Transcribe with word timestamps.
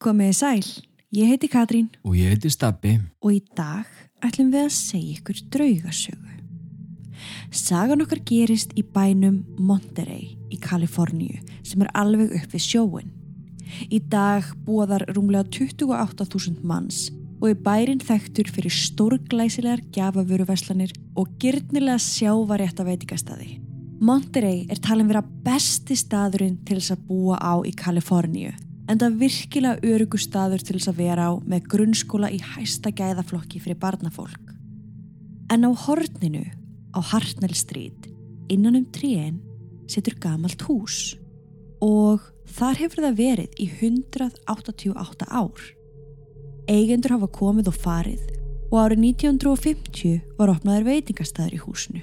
Komiði 0.00 0.32
sæl, 0.32 0.62
ég 1.12 1.28
heiti 1.28 1.48
Katrín 1.52 1.90
Og 2.08 2.14
ég 2.16 2.30
heiti 2.32 2.48
Stabbi. 2.48 2.94
og 3.20 3.34
í 3.34 3.42
dag 3.52 3.84
ætlum 4.24 4.48
við 4.48 4.62
að 4.64 4.70
segja 4.72 5.16
ykkur 5.18 5.40
draugasögu. 5.52 6.30
Sagan 7.52 8.00
okkar 8.00 8.22
gerist 8.24 8.72
í 8.80 8.82
bænum 8.82 9.42
Monterey 9.58 10.38
í 10.48 10.56
Kaliforníu 10.56 11.42
sem 11.60 11.84
er 11.84 11.90
alveg 11.92 12.32
upp 12.32 12.54
við 12.54 12.64
sjóin. 12.64 13.10
Í 13.92 14.00
dag 14.08 14.48
búa 14.64 14.86
þar 14.88 15.04
rúmlega 15.12 15.44
28.000 15.52 16.64
manns 16.64 17.10
og 17.42 17.50
er 17.50 17.60
bærin 17.60 18.00
þekktur 18.00 18.48
fyrir 18.48 18.72
stórglæsilegar 18.72 19.84
gjafavöruverslanir 19.92 20.96
og 21.14 21.28
gyrnilega 21.36 22.00
sjávarétta 22.00 22.88
veitingastadi. 22.88 23.60
Monterey 24.00 24.64
er 24.64 24.80
talin 24.80 25.12
vera 25.12 25.20
besti 25.20 25.92
staðurinn 25.92 26.56
til 26.64 26.80
þess 26.80 26.96
að 26.96 27.04
búa 27.04 27.36
á 27.36 27.60
í 27.68 27.76
Kaliforníu 27.76 28.56
en 28.90 28.98
það 28.98 29.18
virkilega 29.20 29.86
örugu 29.86 30.18
staður 30.18 30.64
til 30.64 30.76
þess 30.76 30.90
að 30.90 31.00
vera 31.04 31.28
á 31.30 31.32
með 31.46 31.68
grunnskóla 31.70 32.30
í 32.34 32.40
hæsta 32.42 32.90
gæðaflokki 32.90 33.62
fyrir 33.62 33.78
barnafólk. 33.78 34.50
En 35.50 35.66
á 35.66 35.70
horninu 35.70 36.42
á 36.90 36.98
Hartnell 36.98 37.54
Street 37.54 38.10
innan 38.50 38.80
um 38.80 38.86
tríin 38.90 39.38
setur 39.90 40.18
gamalt 40.18 40.62
hús 40.66 41.14
og 41.82 42.26
þar 42.50 42.82
hefur 42.82 43.04
það 43.06 43.20
verið 43.22 43.62
í 43.62 43.70
188 43.78 45.30
ár. 45.30 45.62
Eigendur 46.70 47.16
hafa 47.16 47.30
komið 47.30 47.70
og 47.70 47.78
farið 47.78 48.26
og 48.70 48.76
árið 48.78 49.06
1950 49.14 50.20
var 50.38 50.52
opnaður 50.54 50.90
veitingastæður 50.90 51.56
í 51.56 51.62
húsinu 51.64 52.02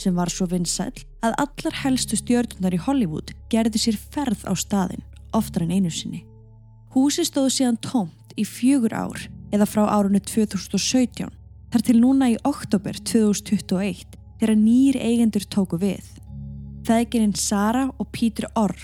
sem 0.00 0.16
var 0.16 0.28
svo 0.28 0.44
vinsæl 0.50 0.92
að 1.24 1.36
allar 1.40 1.76
helstu 1.80 2.18
stjörnunar 2.20 2.76
í 2.76 2.80
Hollywood 2.84 3.32
gerði 3.52 3.80
sér 3.80 3.96
ferð 3.96 4.44
á 4.44 4.52
staðin 4.52 5.04
oftar 5.34 5.66
en 5.66 5.74
einu 5.74 5.90
sinni. 5.90 6.24
Húsi 6.94 7.26
stóðu 7.26 7.52
síðan 7.52 7.80
tómt 7.84 8.36
í 8.36 8.44
fjögur 8.46 8.94
ár 8.96 9.26
eða 9.54 9.68
frá 9.68 9.84
árunni 9.88 10.20
2017 10.22 11.32
þar 11.72 11.84
til 11.84 11.96
núna 12.00 12.30
í 12.32 12.36
oktober 12.46 12.96
2021 13.02 14.16
þegar 14.40 14.58
nýjir 14.60 14.98
eigendur 15.00 15.46
tóku 15.50 15.78
við. 15.80 16.04
Þeðgininn 16.86 17.34
Sara 17.36 17.88
og 17.98 18.10
Pítur 18.14 18.48
Orr 18.56 18.76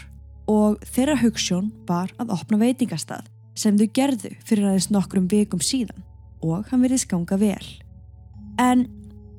og 0.50 0.82
þeirra 0.92 1.20
hugssjón 1.22 1.70
var 1.88 2.10
að 2.20 2.32
opna 2.34 2.58
veitingastað 2.60 3.28
sem 3.58 3.76
þau 3.78 3.88
gerðu 3.94 4.32
fyrir 4.46 4.70
aðeins 4.70 4.90
nokkrum 4.90 5.28
vikum 5.30 5.62
síðan 5.62 6.02
og 6.42 6.66
hann 6.70 6.82
verið 6.82 7.04
skanga 7.04 7.38
vel. 7.38 7.68
En 8.58 8.88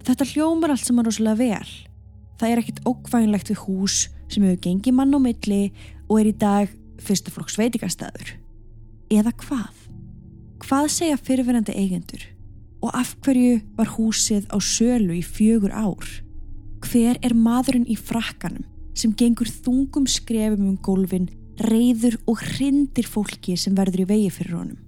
þetta 0.06 0.28
hljómar 0.32 0.74
allt 0.74 0.88
saman 0.88 1.08
rosalega 1.08 1.42
vel. 1.42 1.74
Það 2.40 2.50
er 2.50 2.62
ekkit 2.62 2.82
ókvænlegt 2.88 3.52
við 3.52 3.62
hús 3.66 3.98
sem 4.32 4.46
hefur 4.46 4.62
gengið 4.64 4.98
mann 4.98 5.14
á 5.14 5.20
milli 5.22 5.64
og 6.08 6.22
er 6.22 6.32
í 6.32 6.38
dag 6.38 6.72
fyrstaflokks 7.02 7.58
veitingastæður. 7.60 8.36
Eða 9.14 9.34
hvað? 9.42 9.74
Hvað 10.64 10.90
segja 10.94 11.20
fyrirverandi 11.20 11.76
eigendur? 11.76 12.24
Og 12.84 12.92
af 12.96 13.14
hverju 13.24 13.62
var 13.78 13.94
húsið 13.96 14.48
á 14.52 14.58
sölu 14.60 15.16
í 15.16 15.24
fjögur 15.24 15.72
ár? 15.72 16.08
Hver 16.84 17.20
er 17.24 17.36
maðurinn 17.36 17.88
í 17.88 17.96
frakkanum 17.96 18.66
sem 18.94 19.14
gengur 19.18 19.50
þungum 19.50 20.06
skrefum 20.10 20.68
um 20.70 20.78
gólfin, 20.78 21.30
reyður 21.58 22.20
og 22.30 22.44
hrindir 22.44 23.08
fólki 23.10 23.56
sem 23.58 23.76
verður 23.78 24.04
í 24.04 24.10
vegi 24.12 24.30
fyrir 24.36 24.58
honum? 24.60 24.80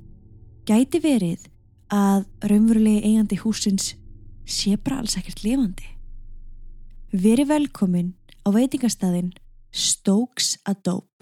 Gæti 0.68 1.02
verið 1.02 1.48
að 1.94 2.26
raunverulegi 2.50 3.06
eigandi 3.06 3.40
húsins 3.40 3.94
sé 4.46 4.76
bara 4.78 5.02
alls 5.02 5.18
ekkert 5.20 5.44
lifandi? 5.46 5.88
Veri 7.16 7.46
velkomin 7.48 8.14
á 8.44 8.52
veitingastæðin 8.52 9.34
Stokes 9.72 10.58
Adobe. 10.66 11.15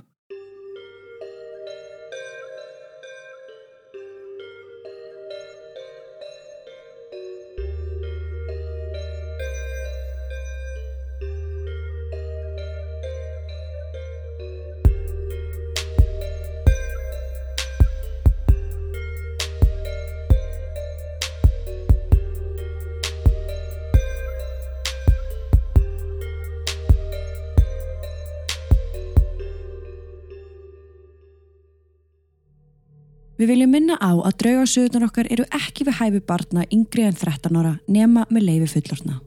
Við 33.44 33.50
viljum 33.52 33.74
minna 33.76 33.98
á 34.00 34.16
að 34.24 34.38
draugasögurnar 34.40 35.10
okkar 35.10 35.28
eru 35.36 35.44
ekki 35.52 35.84
við 35.84 35.98
hæfi 35.98 36.20
barna 36.24 36.62
yngri 36.72 37.04
en 37.04 37.16
13 37.20 37.58
ára 37.60 37.74
nema 37.92 38.22
með 38.32 38.46
leifi 38.48 38.68
fullorna. 38.78 39.18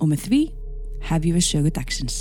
Og 0.00 0.08
með 0.08 0.22
því 0.24 0.38
hefjum 1.04 1.34
við 1.36 1.44
sögu 1.44 1.72
dagsins. 1.76 2.16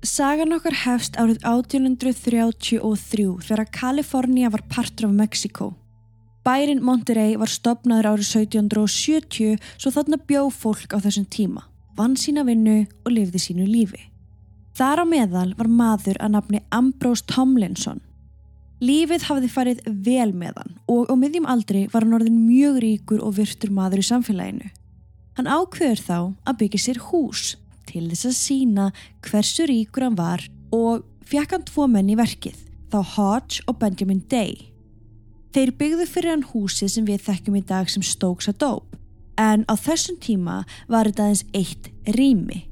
Sagan 0.00 0.56
okkar 0.56 0.78
hefst 0.80 1.18
árið 1.20 1.44
1833 1.44 3.26
þegar 3.44 3.68
Kalifornia 3.76 4.48
var 4.48 4.64
partur 4.72 5.10
af 5.10 5.12
Mexiko. 5.18 5.68
Bærin 6.48 6.80
Monterey 6.80 7.36
var 7.36 7.52
stopnaður 7.52 8.14
árið 8.14 8.30
1770 8.46 9.60
svo 9.76 9.92
þarna 9.92 10.16
bjó 10.24 10.46
fólk 10.48 10.96
á 10.96 11.04
þessum 11.04 11.28
tíma, 11.28 11.68
vann 12.00 12.16
sína 12.16 12.48
vinnu 12.48 12.86
og 13.04 13.12
lifði 13.12 13.44
sínu 13.44 13.68
lífi. 13.68 14.08
Þar 14.72 15.02
á 15.02 15.06
meðal 15.08 15.50
var 15.58 15.68
maður 15.68 16.18
að 16.22 16.32
nafni 16.36 16.62
Ambrose 16.72 17.26
Tomlinson. 17.28 18.00
Lífið 18.82 19.26
hafði 19.28 19.50
farið 19.52 19.82
vel 19.86 20.32
með 20.34 20.56
hann 20.58 20.78
og 20.90 21.12
á 21.12 21.14
miðjum 21.14 21.46
aldri 21.46 21.84
var 21.92 22.06
hann 22.06 22.16
orðin 22.16 22.40
mjög 22.48 22.80
ríkur 22.82 23.20
og 23.22 23.36
virtur 23.36 23.70
maður 23.70 24.02
í 24.02 24.06
samfélaginu. 24.08 24.70
Hann 25.36 25.48
ákveður 25.48 26.02
þá 26.02 26.16
að 26.48 26.58
byggja 26.62 26.80
sér 26.86 27.02
hús 27.10 27.44
til 27.86 28.08
þess 28.08 28.30
að 28.30 28.38
sína 28.40 28.88
hversu 29.28 29.68
ríkur 29.68 30.08
hann 30.08 30.18
var 30.18 30.46
og 30.74 31.04
fekk 31.28 31.54
hann 31.54 31.68
tvo 31.68 31.86
menn 31.86 32.10
í 32.10 32.18
verkið, 32.18 32.56
þá 32.90 32.98
Hodge 33.14 33.62
og 33.68 33.78
Benjamin 33.78 34.24
Day. 34.32 34.72
Þeir 35.52 35.76
byggðu 35.78 36.08
fyrir 36.08 36.32
hann 36.32 36.48
húsi 36.48 36.88
sem 36.88 37.06
við 37.06 37.22
þekkjum 37.28 37.60
í 37.60 37.64
dag 37.68 37.92
sem 37.92 38.02
Stokes 38.02 38.48
Adobe 38.48 38.98
en 39.38 39.64
á 39.68 39.74
þessum 39.76 40.18
tíma 40.20 40.62
var 40.88 41.08
þetta 41.08 41.28
aðeins 41.28 41.44
eitt 41.56 41.90
rými. 42.16 42.71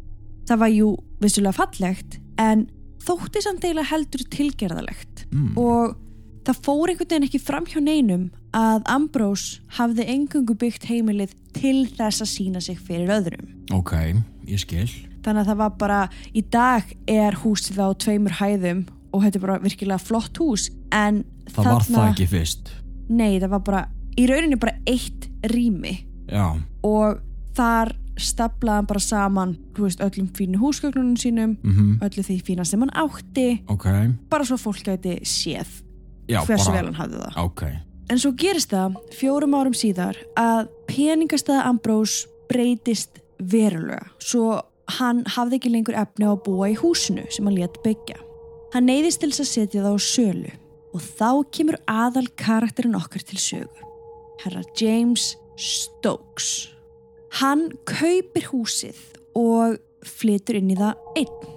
Það 0.50 0.58
var 0.64 0.72
jú 0.74 0.90
vissulega 1.22 1.54
fallegt 1.54 2.18
en 2.42 2.66
þótti 3.06 3.42
samt 3.44 3.62
eiginlega 3.64 3.90
heldur 3.94 4.24
tilgerðalegt 4.34 5.26
Mm. 5.30 5.52
og 5.62 5.92
það 6.44 6.56
fór 6.66 6.90
einhvern 6.90 7.06
veginn 7.12 7.26
ekki 7.28 7.38
fram 7.38 7.66
hjá 7.70 7.78
neinum 7.84 8.24
að 8.56 8.82
Ambrose 8.90 9.60
hafði 9.76 10.06
engungu 10.10 10.56
byggt 10.58 10.88
heimilið 10.90 11.36
til 11.54 11.84
þess 11.86 12.24
að 12.24 12.30
sína 12.32 12.60
sig 12.64 12.80
fyrir 12.82 13.12
öðrum. 13.14 13.46
Ok, 13.76 13.92
ég 14.48 14.58
skil. 14.58 14.88
Þannig 15.22 15.44
að 15.44 15.50
það 15.52 15.60
var 15.60 15.70
bara, 15.78 16.00
í 16.34 16.42
dag 16.50 16.82
er 17.06 17.36
húsið 17.44 17.78
á 17.78 17.88
tveimur 17.94 18.34
hæðum 18.40 18.82
og 19.12 19.22
þetta 19.22 19.36
er 19.38 19.44
bara 19.46 19.58
virkilega 19.62 20.00
flott 20.02 20.40
hús 20.42 20.70
en 20.90 21.22
Það 21.50 21.64
var 21.70 21.82
það 21.86 22.08
ekki 22.10 22.26
fyrst. 22.30 22.72
Nei, 23.10 23.38
það 23.38 23.50
var 23.54 23.62
bara, 23.70 23.84
í 24.18 24.26
rauninni 24.26 24.58
bara 24.58 24.74
eitt 24.86 25.28
rými 25.50 25.94
Já, 26.30 26.58
og 26.82 27.20
þar 27.54 27.94
staflaði 28.24 28.76
hann 28.80 28.88
bara 28.90 29.02
saman, 29.04 29.54
veist, 29.78 30.00
öllum 30.04 30.28
fínu 30.36 30.60
húsgögnunum 30.60 31.16
sínum, 31.20 31.56
mhm, 31.62 31.98
öllu 32.04 32.24
því 32.26 32.40
fína 32.46 32.64
sem 32.64 32.80
hann 32.80 32.90
átti, 32.94 33.62
ok. 33.68 33.86
bara 34.30 34.44
svo 34.44 34.56
fólk 34.60 34.82
gæti 34.84 35.18
séð 35.24 35.68
Já, 36.28 36.44
hversu 36.46 36.70
bara, 36.70 36.76
vel 36.76 36.84
hann 36.90 36.94
hafði 37.00 37.22
það. 37.24 37.38
ok. 37.44 37.62
En 38.10 38.18
svo 38.18 38.32
gerist 38.34 38.70
það 38.70 38.96
fjórum 39.14 39.54
árum 39.54 39.74
síðar 39.76 40.16
að 40.36 40.68
peningastæða 40.90 41.66
Ambrose 41.68 42.26
breytist 42.50 43.20
verulega 43.38 44.08
svo 44.18 44.60
hann 44.98 45.22
hafði 45.36 45.60
ekki 45.60 45.70
lengur 45.70 45.94
efni 45.94 46.26
á 46.26 46.34
að 46.34 46.42
búa 46.48 46.70
í 46.72 46.74
húsinu 46.74 47.22
sem 47.30 47.46
hann 47.46 47.54
létt 47.54 47.78
byggja. 47.84 48.18
Hann 48.74 48.86
neyðist 48.86 49.20
til 49.22 49.30
að 49.30 49.46
setja 49.46 49.84
það 49.84 49.94
á 49.94 49.98
sölu 50.02 50.50
og 50.90 51.00
þá 51.00 51.30
kemur 51.54 51.78
aðal 51.86 52.26
karakterinn 52.34 52.98
okkar 52.98 53.22
til 53.22 53.38
sögu. 53.38 53.86
Herra 54.42 54.62
James 54.74 55.36
Stokes. 55.56 56.70
Hann 57.38 57.68
kaupir 57.86 58.48
húsið 58.50 58.98
og 59.38 59.78
flytur 60.02 60.58
inn 60.58 60.72
í 60.74 60.78
það 60.78 61.20
einn. 61.20 61.52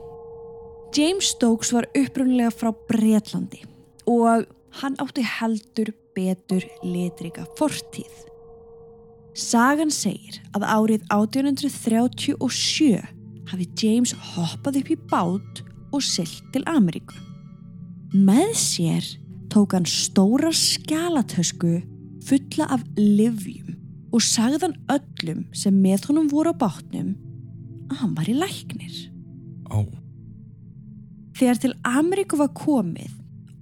James 0.94 1.32
Stokes 1.34 1.72
var 1.74 1.88
upprunnilega 1.98 2.54
frá 2.54 2.70
Bretlandi 2.90 3.64
og 4.10 4.46
hann 4.82 4.98
átti 5.02 5.24
heldur 5.26 5.90
betur 6.14 6.66
litrika 6.86 7.48
fortíð. 7.58 8.14
Sagan 9.34 9.90
segir 9.90 10.38
að 10.54 10.68
árið 10.70 11.08
1837 11.10 13.02
hafi 13.50 13.70
James 13.82 14.14
hoppað 14.36 14.84
upp 14.84 14.94
í 14.94 15.00
bát 15.10 15.64
og 15.90 16.06
silt 16.06 16.44
til 16.54 16.62
Ameríku. 16.70 17.18
Með 18.14 18.54
sér 18.62 19.08
tók 19.50 19.74
hann 19.74 19.90
stóra 19.90 20.54
skjalatösku 20.54 21.80
fulla 22.30 22.70
af 22.78 22.86
livjum 22.98 23.83
og 24.14 24.22
sagðan 24.22 24.78
öllum 24.94 25.44
sem 25.58 25.76
með 25.82 26.10
honum 26.10 26.30
voru 26.32 26.54
á 26.54 26.62
bátnum 26.66 27.16
að 27.90 28.00
hann 28.04 28.16
var 28.18 28.30
í 28.30 28.38
læknir. 28.38 28.96
Ó, 29.74 29.82
Þegar 31.34 31.58
til 31.60 31.74
Ameríku 31.82 32.38
var 32.38 32.52
komið, 32.54 33.10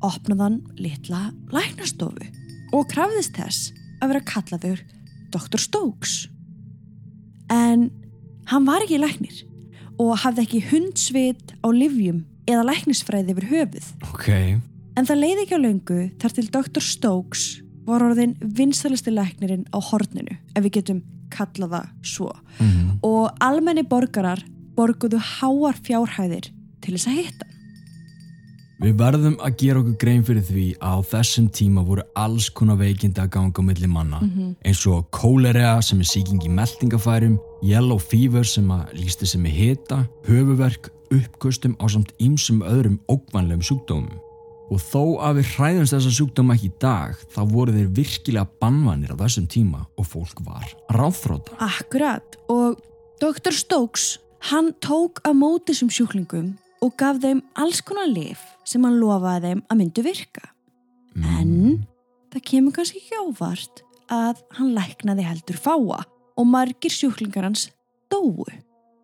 opnaði 0.04 0.44
hann 0.44 0.58
litla 0.82 1.22
læknastofu 1.56 2.28
og 2.76 2.90
krafðist 2.92 3.38
þess 3.38 3.72
að 4.02 4.12
vera 4.12 4.24
kallaður 4.28 4.82
Dr. 5.32 5.62
Stokes. 5.62 6.16
En 7.52 7.88
hann 8.52 8.68
var 8.68 8.84
ekki 8.84 9.00
læknir 9.00 9.40
og 10.02 10.18
hafði 10.24 10.44
ekki 10.46 10.62
hundsvit 10.72 11.56
á 11.64 11.68
livjum 11.72 12.26
eða 12.50 12.68
læknisfræði 12.68 13.36
yfir 13.36 13.48
höfuð. 13.54 13.90
Ok. 14.10 14.28
En 15.00 15.08
það 15.08 15.22
leiði 15.22 15.46
ekki 15.46 15.60
á 15.60 15.64
löngu 15.64 16.00
þar 16.20 16.36
til 16.36 16.48
Dr. 16.52 16.84
Stokes 16.84 17.46
var 17.92 18.06
orðin 18.08 18.38
vinstalisti 18.42 19.14
læknirinn 19.14 19.68
á 19.72 19.80
horninu, 19.92 20.38
ef 20.56 20.66
við 20.66 20.80
getum 20.80 21.04
kallað 21.32 21.78
það 21.78 21.94
svo. 22.14 22.32
Mm. 22.60 22.98
Og 23.08 23.30
almenni 23.44 23.86
borgarar 23.88 24.44
borguðu 24.76 25.20
háar 25.20 25.80
fjárhæðir 25.86 26.52
til 26.82 26.96
þess 26.96 27.10
að 27.12 27.18
hitta. 27.22 27.48
Við 28.82 28.96
verðum 28.98 29.36
að 29.46 29.58
gera 29.62 29.82
okkur 29.84 29.98
grein 30.02 30.24
fyrir 30.26 30.46
því 30.48 30.64
að 30.82 30.96
á 30.98 31.08
þessum 31.12 31.50
tíma 31.54 31.84
voru 31.86 32.06
alls 32.18 32.48
konar 32.50 32.80
veikindi 32.80 33.22
að 33.22 33.30
ganga 33.36 33.62
á 33.62 33.68
milli 33.68 33.90
manna 33.92 34.22
eins 34.66 34.82
og 34.90 35.06
kólera 35.14 35.76
sem 35.86 36.02
er 36.02 36.10
sýking 36.10 36.42
í 36.42 36.50
meldingafærum, 36.50 37.38
yellow 37.62 38.02
fever 38.02 38.48
sem 38.48 38.74
að 38.74 38.96
lísti 38.98 39.30
sem 39.30 39.46
er 39.46 39.54
hita, 39.54 40.02
höfuverk, 40.26 40.90
uppkustum 41.14 41.78
á 41.78 41.86
samt 41.94 42.16
ýmsum 42.18 42.66
öðrum 42.66 42.98
ógvanlegum 43.06 43.62
sjúkdómum. 43.70 44.18
Og 44.72 44.80
þó 44.80 45.02
að 45.28 45.42
við 45.42 45.50
hræðumst 45.58 45.96
þessa 45.98 46.14
sjúkdóma 46.16 46.56
ekki 46.56 46.70
í 46.70 46.76
dag, 46.80 47.18
þá 47.34 47.42
voru 47.52 47.74
þeir 47.76 47.90
virkilega 47.98 48.48
bannvanir 48.64 49.12
á 49.12 49.20
þessum 49.20 49.50
tíma 49.52 49.84
og 50.00 50.08
fólk 50.08 50.40
var 50.46 50.70
ráðþróta. 50.96 51.58
Akkurat 51.60 52.38
og 52.52 52.80
Dr. 53.20 53.52
Stokes 53.52 54.16
hann 54.48 54.72
tók 54.80 55.20
á 55.28 55.36
móti 55.36 55.76
sem 55.76 55.92
sjúklingum 55.92 56.54
og 56.82 56.96
gaf 56.98 57.20
þeim 57.22 57.44
alls 57.60 57.84
konar 57.86 58.10
lif 58.10 58.42
sem 58.66 58.84
hann 58.88 58.98
lofaði 59.02 59.52
þeim 59.52 59.64
að 59.68 59.82
myndu 59.82 60.06
virka. 60.08 60.48
En 61.20 61.84
það 62.32 62.48
kemur 62.48 62.78
kannski 62.78 63.04
ekki 63.04 63.20
óvart 63.20 63.84
að 64.12 64.42
hann 64.58 64.74
læknaði 64.76 65.28
heldur 65.28 65.60
fáa 65.60 66.02
og 66.02 66.48
margir 66.48 66.94
sjúklingar 66.94 67.50
hans 67.50 67.68
dóu 68.12 68.48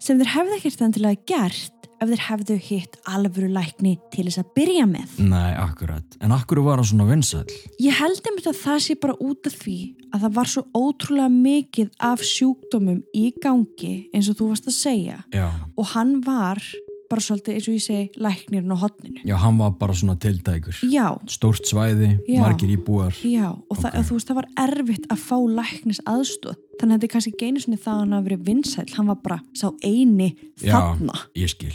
sem 0.02 0.20
þeir 0.20 0.34
hefði 0.34 0.58
ekkert 0.58 0.84
endilega 0.88 1.28
gert 1.28 1.77
ef 1.98 2.10
þeir 2.12 2.24
hefðu 2.28 2.58
hitt 2.62 2.98
alvöru 3.10 3.50
lækni 3.54 3.96
til 4.14 4.28
þess 4.28 4.42
að 4.42 4.52
byrja 4.58 4.88
með. 4.90 5.16
Nei, 5.32 5.54
akkurat. 5.62 6.18
En 6.22 6.36
akkur 6.36 6.62
var 6.66 6.82
það 6.82 6.92
svona 6.92 7.08
vinsall? 7.10 7.46
Ég 7.82 7.98
held 7.98 8.22
einmitt 8.30 8.50
að 8.52 8.60
það 8.62 8.84
sé 8.86 8.98
bara 9.02 9.18
út 9.24 9.50
af 9.50 9.58
því 9.64 9.78
að 10.14 10.26
það 10.26 10.36
var 10.38 10.52
svo 10.52 10.64
ótrúlega 10.78 11.32
mikið 11.34 11.90
af 12.10 12.26
sjúkdómum 12.26 13.02
í 13.18 13.26
gangi 13.44 13.96
eins 14.14 14.30
og 14.32 14.40
þú 14.40 14.52
varst 14.52 14.70
að 14.70 14.78
segja 14.78 15.18
Já. 15.34 15.48
og 15.76 15.90
hann 15.96 16.20
var 16.26 16.62
bara 17.10 17.22
svolítið 17.22 17.54
eins 17.58 17.68
og 17.68 17.74
ég 17.78 17.84
segi 17.86 18.10
læknirinn 18.22 18.72
á 18.74 18.78
hotninu. 18.78 19.22
Já, 19.26 19.36
hann 19.42 19.58
var 19.58 19.72
bara 19.80 19.94
svona 19.94 20.16
tiltækur. 20.20 20.76
Já, 20.92 21.18
Stórt 21.28 21.66
svæði, 21.68 22.20
Já. 22.28 22.42
margir 22.42 22.70
íbúar. 22.78 23.14
já 23.24 23.50
og 23.70 23.78
það, 23.78 23.92
Ok. 23.94 24.06
þú 24.08 24.14
veist 24.18 24.28
það 24.28 24.36
var 24.42 24.48
erfitt 24.58 25.08
að 25.08 25.18
fá 25.28 25.38
læknis 25.60 26.00
aðstóð 26.06 26.56
þannig 26.80 26.94
að 26.94 26.98
þetta 26.98 27.04
er 27.04 27.14
kannski 27.16 27.46
einu 27.48 27.60
sinni 27.60 27.78
það 27.78 27.94
að 27.94 28.00
hann 28.00 28.12
hafi 28.18 28.30
verið 28.30 28.44
vinsæl, 28.46 28.90
hann 28.96 29.08
var 29.08 29.16
bara 29.24 29.40
sá 29.54 29.68
eini 29.84 30.36
Já. 30.62 30.74
þarna. 30.74 31.16
Ég 31.36 31.50
skil. 31.50 31.74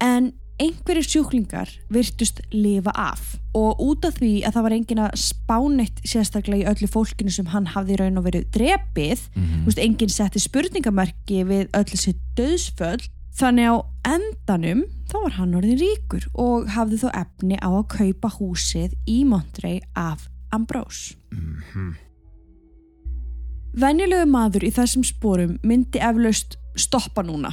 En 0.00 0.32
einhverjir 0.60 1.06
sjúklingar 1.08 1.68
virtust 1.92 2.40
lifa 2.52 2.92
af 2.94 3.36
og 3.56 3.80
út 3.80 4.04
af 4.04 4.18
því 4.20 4.42
að 4.44 4.52
það 4.56 4.62
var 4.66 4.74
engin 4.76 5.00
að 5.06 5.14
spánitt 5.16 6.02
sérstaklega 6.04 6.60
í 6.62 6.68
öllu 6.68 6.88
fólkinu 6.92 7.32
sem 7.32 7.46
hann 7.46 7.66
hafði 7.66 7.96
raun 8.00 8.18
og 8.20 8.24
verið 8.28 8.44
drepið, 8.52 9.22
Mm 9.36 9.64
veist, 9.64 9.78
enginn 9.78 10.12
setti 10.12 10.38
spurningamarki 10.38 11.44
við 11.48 11.70
öll 11.76 11.84
þessi 11.88 12.14
döðsföll, 12.36 13.08
þannig 13.36 13.70
á 13.70 13.76
endanum 14.10 14.84
þá 15.10 15.16
var 15.22 15.34
hann 15.38 15.54
orðin 15.58 15.80
ríkur 15.80 16.26
og 16.34 16.68
hafði 16.74 16.98
þó 17.04 17.08
efni 17.22 17.56
á 17.60 17.68
að 17.70 17.88
kaupa 17.96 18.30
húsið 18.38 18.94
í 19.06 19.24
Montrey 19.24 19.80
af 19.96 20.28
Ambrose. 20.52 21.14
-hmm. 21.32 21.94
Venjulegu 23.80 24.26
maður 24.26 24.64
í 24.66 24.70
þessum 24.74 25.04
sporum 25.06 25.58
myndi 25.62 26.00
eflaust 26.02 26.56
stoppa 26.76 27.22
núna. 27.22 27.52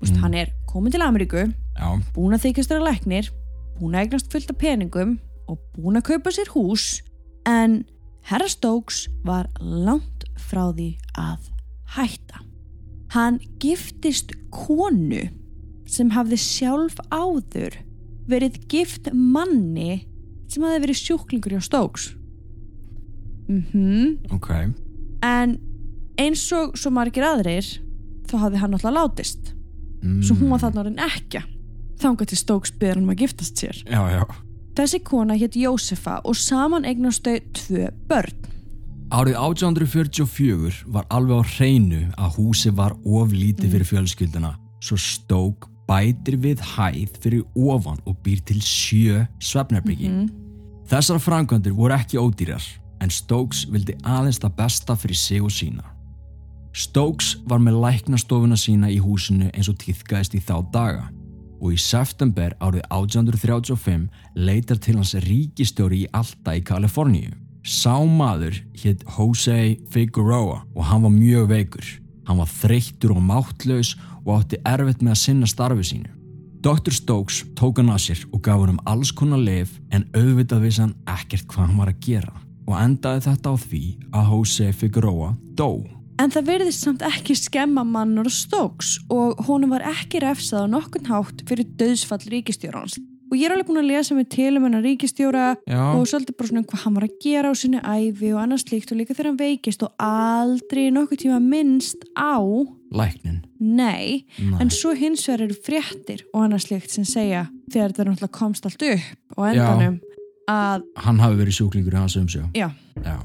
veist, 0.06 0.14
Mm. 0.16 0.20
hann 0.22 0.34
er 0.34 0.52
komin 0.66 0.92
til 0.92 1.00
Ameríku, 1.02 1.52
Já, 1.76 2.00
búin 2.14 2.32
að 2.34 2.44
þykjast 2.44 2.68
vera 2.70 2.84
læknir, 2.84 3.30
búin 3.78 3.94
að 3.94 4.06
eignast 4.06 4.32
fullt 4.32 4.50
af 4.50 4.58
peningum 4.58 5.18
og 5.48 5.58
búin 5.76 5.96
að 5.96 6.02
kaupa 6.02 6.30
sér 6.30 6.48
hús 6.54 7.02
en 7.46 7.84
Herra 8.22 8.48
Stokes 8.48 9.08
var 9.24 9.46
langt 9.60 10.24
frá 10.38 10.72
því 10.72 10.96
að 11.18 11.38
hætta. 11.96 12.40
Hann 13.14 13.40
giftist 13.62 14.32
konu 14.54 15.24
sem 15.90 16.10
hafði 16.14 16.38
sjálf 16.38 16.98
áður 17.10 17.74
verið 18.30 18.60
gift 18.70 19.08
manni 19.12 20.04
sem 20.50 20.62
hafði 20.62 20.82
verið 20.84 21.00
sjúklingur 21.00 21.56
hjá 21.56 21.62
Stokes. 21.66 22.12
Mhm. 23.48 24.18
ok. 24.32 24.50
En 25.22 25.58
eins 26.18 26.44
og 26.54 26.76
svo 26.78 26.90
margir 26.94 27.24
aðrir 27.26 27.66
þá 28.30 28.36
hafði 28.44 28.60
hann 28.62 28.74
alltaf 28.76 28.94
látist 28.94 29.54
Mm. 30.00 30.22
svo 30.24 30.32
hún 30.38 30.48
var 30.48 30.60
þarna 30.62 30.80
orðin 30.80 31.02
ekki 31.04 31.42
þangað 32.00 32.30
til 32.30 32.36
Stokes 32.40 32.70
byrður 32.72 32.94
hann 32.94 33.04
um 33.04 33.10
að 33.12 33.18
giftast 33.20 33.58
sér 33.60 33.76
Já, 33.84 34.00
já. 34.08 34.22
þessi 34.78 35.00
kona 35.04 35.34
hétt 35.36 35.58
Jósefa 35.60 36.22
og 36.24 36.36
saman 36.40 36.86
eignast 36.88 37.20
þau 37.26 37.34
tvö 37.52 37.90
börn 38.08 38.32
Árið 39.10 39.34
1844 39.42 40.84
var 40.94 41.06
alveg 41.10 41.42
á 41.42 41.50
hreinu 41.56 42.04
að 42.14 42.36
húsi 42.38 42.70
var 42.70 42.92
of 43.02 43.32
lítið 43.34 43.72
fyrir 43.74 43.88
fjölskylduna 43.88 44.52
svo 44.78 44.98
stók 45.02 45.66
bætir 45.90 46.36
við 46.38 46.62
hæð 46.76 47.16
fyrir 47.18 47.42
ofan 47.58 47.98
og 48.06 48.20
býr 48.22 48.38
til 48.46 48.60
sjö 48.62 49.24
svefnherbyggi. 49.42 50.08
mm. 50.08 50.28
Þessar 50.86 51.18
framkvæmdir 51.18 51.74
voru 51.74 51.98
ekki 51.98 52.22
ódýrar 52.22 52.62
en 53.02 53.10
Stokes 53.10 53.64
vildi 53.66 53.98
aðeins 54.06 54.38
það 54.38 54.56
besta 54.62 54.94
fyrir 54.94 55.18
sig 55.18 55.42
og 55.42 55.50
sína. 55.50 55.82
Stokes 56.70 57.34
var 57.50 57.58
með 57.58 57.82
læknastofuna 57.82 58.54
sína 58.54 58.90
í 58.94 59.02
húsinu 59.02 59.50
eins 59.50 59.68
og 59.68 59.78
týðkaðist 59.82 60.38
í 60.38 60.40
þá 60.40 60.62
daga 60.70 61.10
og 61.60 61.74
í 61.74 61.82
september 61.82 62.54
árið 62.62 62.86
1835 62.94 64.06
leitar 64.38 64.78
til 64.78 65.00
hans 65.02 65.18
ríkistjóri 65.26 66.04
í 66.06 66.10
Alta 66.14 66.54
í 66.54 66.62
Kaliforníu. 66.62 67.49
Sá 67.60 67.98
maður 68.04 68.56
hétt 68.80 69.02
Jose 69.16 69.76
Figueroa 69.92 70.62
og 70.74 70.86
hann 70.88 71.04
var 71.04 71.12
mjög 71.12 71.50
veikur. 71.50 71.90
Hann 72.28 72.40
var 72.40 72.48
þreyttur 72.48 73.12
og 73.16 73.20
máttlaus 73.20 73.96
og 74.24 74.38
átti 74.38 74.60
erfitt 74.64 75.02
með 75.04 75.16
að 75.16 75.22
sinna 75.24 75.50
starfi 75.50 75.84
sínu. 75.90 76.10
Dr. 76.60 76.92
Stokes 76.92 77.44
tók 77.56 77.80
hann 77.80 77.92
að 77.92 78.02
sér 78.04 78.26
og 78.32 78.42
gaf 78.44 78.60
hann 78.60 78.74
um 78.74 78.82
alls 78.88 79.12
konar 79.16 79.40
lif 79.40 79.78
en 79.92 80.04
auðvitað 80.12 80.66
vissi 80.66 80.82
hann 80.84 80.96
ekkert 81.08 81.48
hvað 81.48 81.66
hann 81.66 81.80
var 81.80 81.92
að 81.92 82.02
gera 82.04 82.34
og 82.68 82.76
endaði 82.76 83.24
þetta 83.26 83.52
á 83.52 83.56
því 83.64 83.84
að 84.12 84.34
Jose 84.34 84.72
Figueroa 84.76 85.30
dó. 85.56 85.70
en 86.20 86.32
það 86.34 86.50
verðist 86.50 86.84
samt 86.84 87.04
ekki 87.06 87.36
skemma 87.38 87.84
mannur 87.84 88.28
Stokes 88.28 88.98
og 89.08 89.40
honum 89.48 89.72
var 89.72 89.86
ekki 89.88 90.20
refsað 90.20 90.68
á 90.68 90.72
nokkun 90.76 91.08
hátt 91.08 91.40
fyrir 91.48 91.72
döðsfall 91.80 92.28
ríkistjórans 92.28 92.98
og 93.30 93.36
ég 93.38 93.46
er 93.46 93.52
alveg 93.54 93.68
búin 93.70 93.78
að 93.82 93.88
lesa 93.92 94.14
mig 94.18 94.28
til 94.32 94.56
um 94.58 94.64
hennar 94.66 94.82
ríkistjóra 94.82 95.44
Já, 95.70 95.80
og 95.94 96.06
svolítið 96.10 96.36
bara 96.36 96.48
svona 96.50 96.64
hvað 96.66 96.82
hann 96.84 96.94
var 96.98 97.06
að 97.06 97.16
gera 97.22 97.50
á 97.50 97.54
sinni 97.54 97.78
æfi 97.80 98.32
og 98.34 98.40
annars 98.42 98.64
líkt 98.72 98.90
og 98.92 98.98
líka 98.98 99.14
þegar 99.14 99.30
hann 99.30 99.38
veikist 99.40 99.82
og 99.86 99.92
aldrei 100.02 100.90
nokkuð 100.90 101.22
tíma 101.24 101.38
minnst 101.40 102.04
á 102.18 102.36
læknin. 102.90 103.40
nei, 103.60 104.24
Nei. 104.38 104.60
en 104.60 104.70
svo 104.70 104.94
hins 104.98 105.22
vegar 105.28 105.46
eru 105.46 105.54
fréttir 105.54 106.24
og 106.34 106.42
annars 106.48 106.66
líkt 106.72 106.90
sem 106.90 107.04
segja 107.04 107.46
þegar 107.70 107.92
þetta 107.94 108.08
náttúrulega 108.10 108.38
komst 108.40 108.66
allt 108.66 108.82
upp 108.82 109.38
og 109.38 109.46
Já. 109.46 109.52
endanum 109.62 110.00
að, 110.50 110.82
Hann 110.96 111.20
hafi 111.22 111.36
verið 111.38 111.54
sjúklingur 111.60 111.94
í 111.94 112.00
hans 112.02 112.16
umsjá. 112.18 112.42
já, 112.54 112.70
Já. 113.04 113.18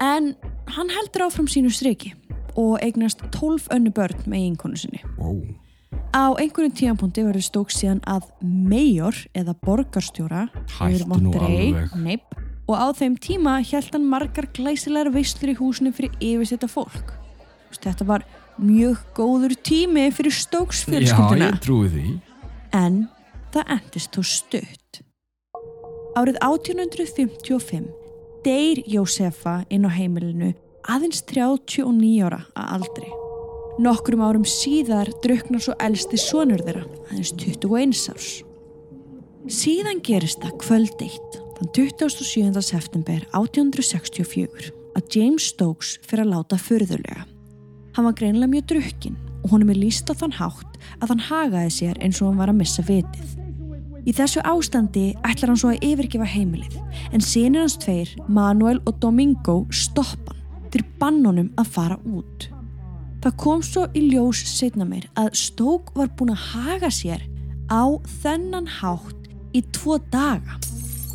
en 0.00 0.34
hann 0.76 0.90
heldur 0.94 1.26
áfram 1.26 1.48
sínu 1.50 1.70
striki 1.74 2.12
og 2.56 2.78
eignast 2.82 3.18
12 3.34 3.66
önnu 3.74 3.90
börn 3.90 4.14
með 4.30 4.38
eiginkonu 4.38 4.76
sinni. 4.78 5.00
Wow. 5.18 5.40
Á 6.14 6.30
einhverjum 6.38 6.74
tíðanpunkti 6.78 7.24
verður 7.26 7.42
stók 7.42 7.72
síðan 7.74 7.98
að 8.06 8.28
mayor 8.40 9.16
eða 9.34 9.56
borgarstjóra 9.66 10.44
Hættu 10.76 11.08
nú 11.18 11.32
alveg. 11.34 11.96
Neip, 11.98 12.36
og 12.70 12.76
á 12.78 12.86
þeim 12.94 13.16
tíma 13.18 13.56
held 13.66 13.90
hann 13.96 14.06
margar 14.06 14.46
glæsilegar 14.54 15.10
veislur 15.14 15.50
í 15.50 15.56
húsinu 15.58 15.90
fyrir 15.96 16.14
yfirsetta 16.22 16.70
fólk. 16.70 17.16
Þetta 17.74 18.06
var 18.06 18.22
mjög 18.62 19.02
góður 19.16 19.56
tími 19.66 20.06
fyrir 20.14 20.32
stóks 20.32 20.84
Já, 20.86 21.02
ég 21.34 21.58
trúi 21.58 21.90
því. 21.90 22.20
en 22.70 23.08
það 23.50 23.74
endist 23.74 24.14
þó 24.14 24.22
stutt. 24.22 25.02
Árið 26.14 26.38
1855 26.46 27.90
deyr 28.46 28.84
Jósefa 28.86 29.64
inn 29.68 29.82
á 29.82 29.90
heimilinu 29.90 30.54
aðeins 30.86 31.26
39 31.26 32.22
ára 32.22 32.44
að 32.54 32.72
aldri. 32.78 33.23
Nokkrum 33.74 34.20
árum 34.22 34.44
síðar 34.46 35.08
druknar 35.24 35.62
svo 35.64 35.72
elsti 35.82 36.18
sonur 36.20 36.60
þeirra, 36.62 36.84
aðeins 37.10 37.32
21 37.40 37.96
árs. 38.12 38.28
Síðan 39.50 39.98
gerist 40.06 40.44
það 40.44 40.54
kvöld 40.62 41.02
eitt, 41.02 41.38
þann 41.56 41.72
27. 41.74 42.62
september 42.62 43.24
1864, 43.34 44.70
að 44.94 45.18
James 45.18 45.48
Stokes 45.50 45.96
fyrir 46.06 46.22
að 46.22 46.36
láta 46.36 46.60
förðulega. 46.62 47.26
Hann 47.98 48.06
var 48.06 48.16
greinilega 48.18 48.52
mjög 48.54 48.70
drukkin 48.76 49.18
og 49.42 49.50
honum 49.56 49.74
er 49.74 49.82
líst 49.82 50.06
á 50.06 50.14
þann 50.22 50.38
hátt 50.38 50.78
að 51.02 51.10
hann 51.10 51.26
hagaði 51.26 51.74
sér 51.74 51.98
eins 51.98 52.22
og 52.22 52.30
hann 52.30 52.40
var 52.44 52.54
að 52.54 52.60
missa 52.62 52.86
vitið. 52.86 53.36
Í 54.06 54.14
þessu 54.14 54.42
ástandi 54.46 55.08
ætlar 55.26 55.50
hann 55.50 55.58
svo 55.58 55.74
að 55.74 55.82
yfirgefa 55.90 56.30
heimilið 56.30 56.78
en 57.10 57.24
sinir 57.24 57.64
hans 57.64 57.78
tveir, 57.82 58.14
Manuel 58.30 58.78
og 58.86 59.02
Domingo, 59.02 59.64
stoppan 59.74 60.38
til 60.70 60.86
bannunum 61.02 61.50
að 61.58 61.74
fara 61.74 61.98
út. 62.06 62.53
Það 63.24 63.36
kom 63.40 63.62
svo 63.64 63.86
í 63.96 64.02
ljós 64.10 64.42
setna 64.44 64.84
meir 64.84 65.06
að 65.16 65.30
Stók 65.40 65.94
var 65.96 66.10
búin 66.12 66.34
að 66.34 66.42
haga 66.50 66.90
sér 66.92 67.22
á 67.72 67.88
þennan 68.20 68.66
hátt 68.68 69.30
í 69.56 69.62
tvo 69.72 69.96
daga 70.12 70.58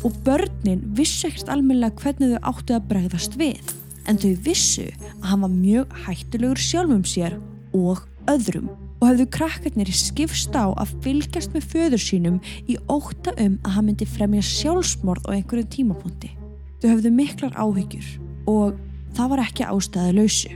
og 0.02 0.16
börnin 0.26 0.80
vissu 0.98 1.28
ekkert 1.28 1.52
almennilega 1.54 2.02
hvernig 2.02 2.32
þau 2.32 2.48
áttu 2.50 2.74
að 2.74 2.88
bregðast 2.90 3.36
við 3.38 3.70
en 4.10 4.18
þau 4.18 4.32
vissu 4.42 4.88
að 5.20 5.28
hann 5.30 5.44
var 5.44 5.52
mjög 5.54 5.94
hættulegur 6.06 6.62
sjálfum 6.64 7.04
sér 7.06 7.36
og 7.78 8.00
öðrum 8.32 8.72
og 9.00 9.04
hefðu 9.06 9.26
krakkarnir 9.36 9.92
skifst 9.94 10.56
á 10.58 10.66
að 10.72 10.96
fylgjast 11.04 11.54
með 11.54 11.68
föður 11.72 12.02
sínum 12.02 12.40
í 12.66 12.74
óta 12.90 13.36
um 13.38 13.54
að 13.62 13.76
hann 13.76 13.86
myndi 13.86 14.08
fremja 14.08 14.42
sjálfsmorð 14.44 15.30
á 15.30 15.38
einhverjum 15.38 15.70
tímapunkti. 15.76 16.32
Þau 16.82 16.88
hefðu 16.90 17.14
miklar 17.14 17.54
áhyggjur 17.54 18.10
og 18.50 18.82
það 19.14 19.32
var 19.34 19.44
ekki 19.46 19.68
ástæði 19.68 20.16
lausu. 20.18 20.52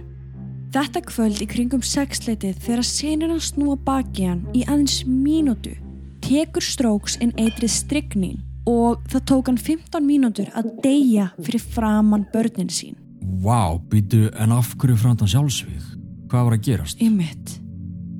Þetta 0.75 1.05
kvöld 1.07 1.39
í 1.39 1.47
kringum 1.47 1.83
sexleitið 1.87 2.57
þegar 2.65 2.81
senur 2.89 3.31
hann 3.31 3.43
snúa 3.47 3.77
baki 3.79 4.25
hann 4.27 4.41
í 4.59 4.65
aðeins 4.67 5.05
mínútu 5.07 5.77
tekur 6.25 6.65
Stróks 6.67 7.15
inn 7.23 7.31
eitrið 7.39 7.71
stryknín 7.71 8.41
og 8.67 9.05
það 9.13 9.23
tók 9.31 9.51
hann 9.53 9.61
15 9.61 10.03
mínútur 10.03 10.49
að 10.59 10.73
deyja 10.83 11.29
fyrir 11.39 11.63
framann 11.63 12.25
börnin 12.33 12.73
sín. 12.75 12.97
Vá, 13.45 13.71
wow, 13.71 13.79
býtu 13.93 14.25
en 14.35 14.55
af 14.57 14.73
hverju 14.75 14.97
frandan 14.99 15.31
sjálfsvík? 15.31 15.85
Hvað 16.33 16.49
var 16.49 16.57
að 16.57 16.65
gerast? 16.67 17.05
Ymmit, 17.07 17.55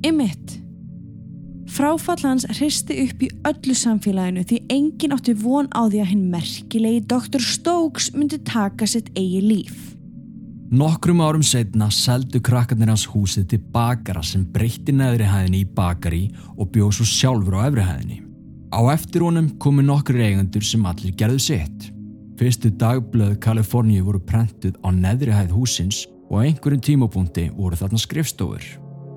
ymmit. 0.07 0.55
Fráfall 1.75 2.23
hans 2.23 2.47
hristi 2.53 3.01
upp 3.03 3.25
í 3.25 3.31
öllu 3.51 3.75
samfélaginu 3.75 4.45
því 4.47 4.61
engin 4.71 5.17
átti 5.17 5.35
von 5.43 5.67
á 5.75 5.91
því 5.91 6.05
að 6.05 6.11
hinn 6.13 6.23
merkilegi 6.31 7.03
Dr. 7.03 7.43
Stokes 7.43 8.13
myndi 8.15 8.39
taka 8.47 8.87
sitt 8.87 9.11
eigi 9.19 9.43
líf. 9.43 9.94
Nokkrum 10.75 11.21
árum 11.23 11.43
setna 11.45 11.85
seldu 11.93 12.41
krakkarnir 12.43 12.89
hans 12.91 13.05
húsið 13.07 13.45
til 13.51 13.59
bakara 13.71 14.19
sem 14.25 14.41
breytti 14.51 14.91
neðri 14.91 15.27
hæðinni 15.29 15.61
í 15.63 15.67
bakari 15.77 16.23
og 16.57 16.67
bjóð 16.73 16.97
svo 16.97 17.05
sjálfur 17.07 17.55
á 17.55 17.67
efri 17.69 17.85
hæðinni. 17.85 18.17
Á 18.75 18.81
eftir 18.91 19.23
honum 19.23 19.47
komu 19.61 19.85
nokkur 19.85 20.19
eigendur 20.19 20.65
sem 20.67 20.83
allir 20.89 21.15
gerðu 21.15 21.39
sitt. 21.45 21.85
Fyrstu 22.35 22.73
dagblöð 22.75 23.37
Kaliforníu 23.45 24.03
voru 24.09 24.19
prentuð 24.27 24.75
á 24.83 24.91
neðri 24.91 25.31
hæð 25.37 25.55
húsins 25.55 26.01
og 26.27 26.43
á 26.43 26.45
einhverjum 26.49 26.83
tímapunkti 26.89 27.47
voru 27.55 27.79
þarna 27.79 28.01
skrifstofur. 28.03 28.67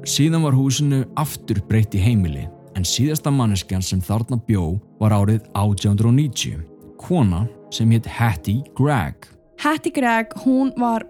Síðan 0.07 0.47
var 0.47 0.55
húsinu 0.55 1.03
aftur 1.19 1.65
breytt 1.67 1.99
í 1.99 2.05
heimili 2.05 2.47
en 2.79 2.87
síðasta 2.87 3.35
manneskjan 3.35 3.83
sem 3.83 4.05
þarna 4.05 4.39
bjó 4.47 4.77
var 5.03 5.17
árið 5.17 5.43
1890, 5.59 6.63
kona 7.03 7.49
sem 7.75 7.91
hétt 7.91 8.07
Hattie 8.07 8.63
Gregg. 8.79 9.33
Hattie 9.59 9.91
Gregg, 9.91 10.39
hún 10.45 10.71
var 10.79 11.03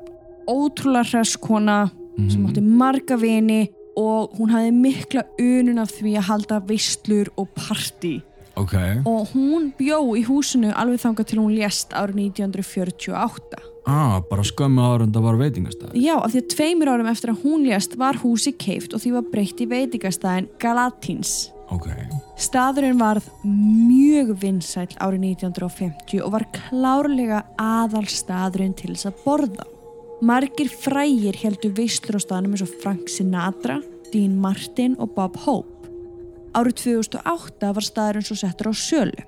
ótrúlega 0.49 1.05
hreskona 1.11 1.85
mm 1.85 1.91
-hmm. 1.91 2.31
sem 2.31 2.47
átti 2.47 2.61
marga 2.61 3.17
vini 3.17 3.69
og 3.97 4.31
hún 4.39 4.51
hafði 4.51 4.73
mikla 4.73 5.23
unun 5.39 5.79
af 5.79 5.91
því 5.91 6.17
að 6.19 6.29
halda 6.31 6.61
visslur 6.61 7.29
og 7.37 7.49
parti. 7.55 8.23
Okay. 8.59 8.99
Og 9.07 9.29
hún 9.35 9.73
bjó 9.79 10.01
í 10.19 10.25
húsinu 10.27 10.73
alveg 10.75 10.99
þanga 11.05 11.25
til 11.25 11.39
hún 11.39 11.55
lést 11.55 11.93
árið 11.95 12.17
1948. 12.35 13.61
Ah, 13.89 14.19
bara 14.31 14.43
skömmu 14.45 14.83
ára 14.83 15.07
en 15.07 15.13
það 15.15 15.23
var 15.25 15.39
veitingastæð? 15.41 15.95
Já, 15.97 16.17
af 16.19 16.33
því 16.33 16.41
að 16.43 16.49
tveimur 16.55 16.91
árum 16.93 17.07
eftir 17.09 17.31
að 17.33 17.45
hún 17.45 17.63
lést 17.65 17.95
var 17.97 18.19
húsi 18.21 18.53
keift 18.53 18.93
og 18.93 19.01
því 19.01 19.15
var 19.15 19.31
breytt 19.31 19.63
í 19.63 19.69
veitingastæðin 19.71 20.51
Galatins. 20.61 21.53
Ok. 21.73 21.87
Staðurinn 22.41 23.01
varð 23.01 23.31
mjög 23.45 24.35
vinsæl 24.43 24.91
árið 24.99 25.25
1950 25.39 26.23
og 26.25 26.35
var 26.35 26.47
klárlega 26.57 27.43
aðal 27.61 28.07
staðurinn 28.11 28.77
til 28.77 28.95
þess 28.95 29.13
að 29.13 29.25
borða. 29.25 29.69
Margir 30.19 30.67
frægir 30.67 31.37
heldur 31.39 31.77
veislur 31.77 32.19
á 32.19 32.21
staðnum 32.21 32.57
eins 32.57 32.65
og 32.65 32.71
Frank 32.83 33.11
Sinatra, 33.13 33.79
Dean 34.11 34.35
Martin 34.43 34.97
og 34.99 35.13
Bob 35.15 35.37
Hope. 35.45 35.93
Árið 36.59 36.81
2008 36.83 37.71
var 37.77 37.87
staðurinn 37.87 38.27
svo 38.27 38.39
settur 38.41 38.73
á 38.73 38.75
sölu 38.75 39.23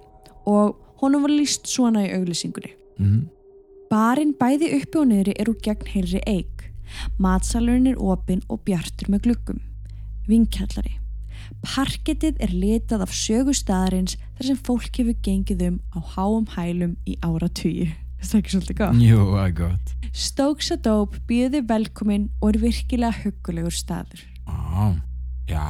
og 0.51 0.81
honum 1.03 1.23
var 1.23 1.35
líst 1.37 1.71
svona 1.71 2.03
í 2.09 2.11
auglýsingunni. 2.17 2.73
Mhm. 2.99 3.29
Barinn 3.91 4.35
bæði 4.35 4.73
uppi 4.81 4.99
og 4.99 5.07
niðri 5.11 5.35
er 5.39 5.51
úr 5.51 5.61
gegn 5.63 5.87
heilri 5.87 6.21
eig. 6.27 6.71
Matsalurinn 7.19 7.87
er 7.87 8.03
opinn 8.03 8.43
og 8.49 8.65
bjartur 8.65 9.11
með 9.11 9.23
glukkum. 9.23 9.61
Vinkjallari. 10.27 10.99
Parkettið 11.63 12.37
er 12.41 12.49
litað 12.49 13.03
af 13.03 13.15
sögu 13.15 13.55
staðarins 13.55 14.17
þar 14.37 14.47
sem 14.47 14.57
fólk 14.57 14.91
hefur 14.97 15.15
gengið 15.23 15.67
um 15.69 15.81
á 15.95 15.99
háum 16.17 16.47
hælum 16.57 16.97
í 17.07 17.17
áratugju. 17.23 17.91
Það 18.21 18.35
er 18.35 18.43
ekki 18.43 18.51
svolítið 18.51 18.77
gott? 18.77 19.01
Jú, 19.01 19.21
það 19.33 19.45
er 19.47 19.53
gott. 19.53 20.00
Stokes 20.13 20.73
Adobe 20.75 21.21
býði 21.29 21.63
velkominn 21.69 22.29
og 22.43 22.55
er 22.55 22.61
virkilega 22.65 23.15
huggulegur 23.23 23.75
staður. 23.75 24.25
Ah, 24.51 24.97
já, 25.49 25.63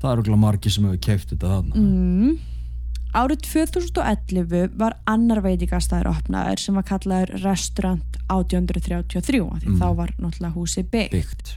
það 0.00 0.12
eru 0.14 0.24
gláð 0.30 0.40
margi 0.40 0.72
sem 0.72 0.86
hefur 0.88 1.02
keift 1.04 1.34
þetta 1.34 1.50
þarna. 1.52 1.74
Mm. 1.76 2.38
Árið 3.14 3.44
2011 3.46 4.72
var 4.80 4.96
annar 5.06 5.38
veitingastæður 5.44 6.08
opnaður 6.10 6.58
sem 6.64 6.74
var 6.74 6.86
kallaður 6.88 7.34
Restaurant 7.44 8.16
1833 8.26 9.60
því 9.60 9.68
Mm. 9.68 9.76
þá 9.78 9.86
var 10.00 10.10
náttúrulega 10.18 10.54
húsi 10.56 10.82
byggt. 10.82 11.12
Byggt. 11.12 11.52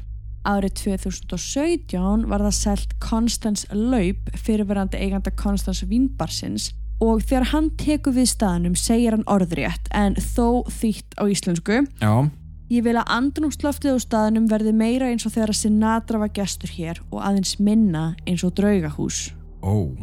Árið 0.46 0.74
2017 0.84 2.27
var 2.29 2.39
það 2.46 2.53
selt 2.53 2.93
Konstans 3.00 3.65
Laup 3.74 4.29
fyrirverandi 4.36 4.96
eiganda 5.01 5.31
Konstans 5.31 5.81
Vínbarsins 5.84 6.74
og 7.04 7.22
þegar 7.24 7.50
hann 7.51 7.70
tekur 7.77 8.16
við 8.16 8.30
staðnum 8.34 8.75
segir 8.80 9.13
hann 9.13 9.25
orðrétt 9.30 9.88
en 9.94 10.16
þó 10.16 10.66
þýtt 10.72 11.18
á 11.22 11.24
íslensku 11.30 11.84
Já, 12.01 12.30
Ég 12.68 12.84
vil 12.84 12.98
að 13.00 13.08
andrumsloftið 13.16 13.96
á 13.96 14.00
staðnum 14.04 14.48
verði 14.51 14.74
meira 14.75 15.08
eins 15.08 15.24
og 15.24 15.32
þegar 15.32 15.54
að 15.54 15.60
Sinatra 15.62 16.20
var 16.20 16.32
gestur 16.36 16.74
hér 16.75 16.98
og 17.13 17.22
aðeins 17.24 17.54
minna 17.63 18.10
eins 18.27 18.44
og 18.44 18.51
draugahús. 18.60 19.32
ó, 19.63 19.96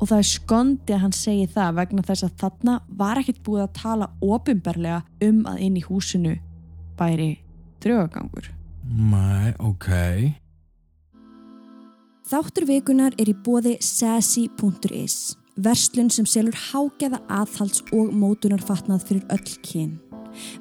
Og 0.00 0.08
það 0.08 0.16
er 0.18 0.26
skondi 0.26 0.92
að 0.96 1.02
hann 1.04 1.12
segi 1.14 1.46
það 1.54 1.74
vegna 1.76 2.02
þess 2.02 2.24
að 2.26 2.34
þarna 2.40 2.74
var 2.88 3.20
ekkert 3.20 3.42
búið 3.46 3.62
að 3.62 3.74
tala 3.78 4.08
ofinberlega 4.24 5.02
um 5.22 5.44
að 5.46 5.60
inn 5.60 5.76
í 5.76 5.84
húsinu 5.86 6.34
bæri 6.98 7.30
draugagangur. 7.84 8.50
mæ, 8.90 9.54
ok. 9.60 9.88
Þáttur 12.30 12.66
vikunar 12.66 13.14
er 13.18 13.30
í 13.30 13.34
bóði 13.34 13.76
sassy.is, 13.82 15.36
verslun 15.56 16.10
sem 16.12 16.26
selur 16.28 16.54
hágeða 16.70 17.20
aðhalds 17.28 17.82
og 17.96 18.14
mótunarfatnað 18.14 19.04
fyrir 19.08 19.26
öll 19.34 19.58
kyn. 19.66 19.98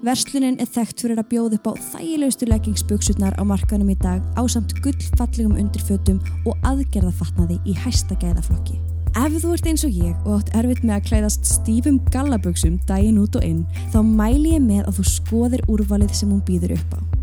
Verslunin 0.05 0.57
er 0.61 0.69
þekkt 0.69 1.03
fyrir 1.03 1.21
að 1.21 1.29
bjóða 1.33 1.59
upp 1.59 1.67
á 1.69 1.73
þægilegustu 1.93 2.47
leggingsbuksutnar 2.49 3.37
á 3.37 3.43
markanum 3.45 3.91
í 3.93 3.97
dag 4.01 4.23
á 4.33 4.41
samt 4.49 4.73
gullfallegum 4.83 5.57
undirfötum 5.61 6.21
og 6.49 6.57
aðgerðafatnaði 6.67 7.59
í 7.69 7.75
hæsta 7.85 8.17
gæðaflokki. 8.21 8.79
Ef 9.17 9.37
þú 9.41 9.53
ert 9.55 9.69
eins 9.69 9.85
og 9.85 9.95
ég 9.95 10.25
og 10.25 10.39
átt 10.39 10.51
erfitt 10.57 10.83
með 10.85 10.99
að 10.99 11.07
klæðast 11.09 11.47
stífum 11.49 11.97
gallabuksum 12.13 12.77
daginn 12.89 13.21
út 13.21 13.39
og 13.39 13.45
inn, 13.45 13.63
þá 13.93 14.01
mæli 14.05 14.53
ég 14.57 14.65
með 14.65 14.85
að 14.85 14.99
þú 14.99 15.07
skoðir 15.15 15.65
úrvalið 15.69 16.13
sem 16.17 16.29
hún 16.29 16.45
býður 16.45 16.77
upp 16.77 16.93
á. 16.97 17.18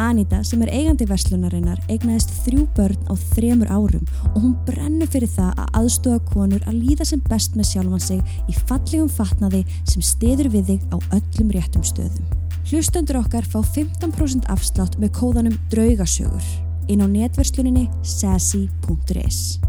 Anita 0.00 0.42
sem 0.46 0.62
er 0.64 0.72
eigandi 0.74 1.06
verslunarinnar 1.08 1.80
eignaðist 1.88 2.32
þrjú 2.44 2.66
börn 2.76 3.10
á 3.10 3.14
þremur 3.34 3.70
árum 3.70 4.06
og 4.32 4.38
hún 4.40 4.54
brennur 4.66 5.10
fyrir 5.10 5.30
það 5.30 5.52
að 5.62 5.80
aðstofa 5.80 6.22
konur 6.32 6.64
að 6.68 6.80
líða 6.82 7.08
sem 7.08 7.22
best 7.28 7.58
með 7.58 7.70
sjálfan 7.72 8.06
sig 8.06 8.36
í 8.50 8.56
fallegum 8.68 9.10
fatnaði 9.12 9.64
sem 9.90 10.04
stiður 10.04 10.50
við 10.54 10.72
þig 10.72 10.88
á 10.94 10.96
öllum 11.18 11.52
réttum 11.54 11.86
stöðum. 11.86 12.32
Hlustendur 12.64 13.20
okkar 13.20 13.44
fá 13.44 13.60
15% 13.60 14.48
afslátt 14.52 14.96
með 14.98 15.12
kóðanum 15.18 15.58
draugasögur 15.72 16.46
inn 16.88 17.04
á 17.04 17.08
netversluninni 17.08 17.88
sassy.is. 18.02 19.60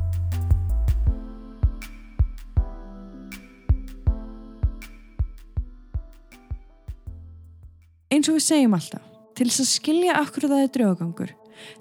Eins 8.16 8.30
og 8.32 8.38
við 8.38 8.46
segjum 8.46 8.76
alltaf, 8.78 9.15
til 9.36 9.48
þess 9.50 9.64
að 9.64 9.72
skilja 9.72 10.20
akkur 10.22 10.48
það 10.50 10.64
er 10.64 10.72
draugagangur, 10.78 11.34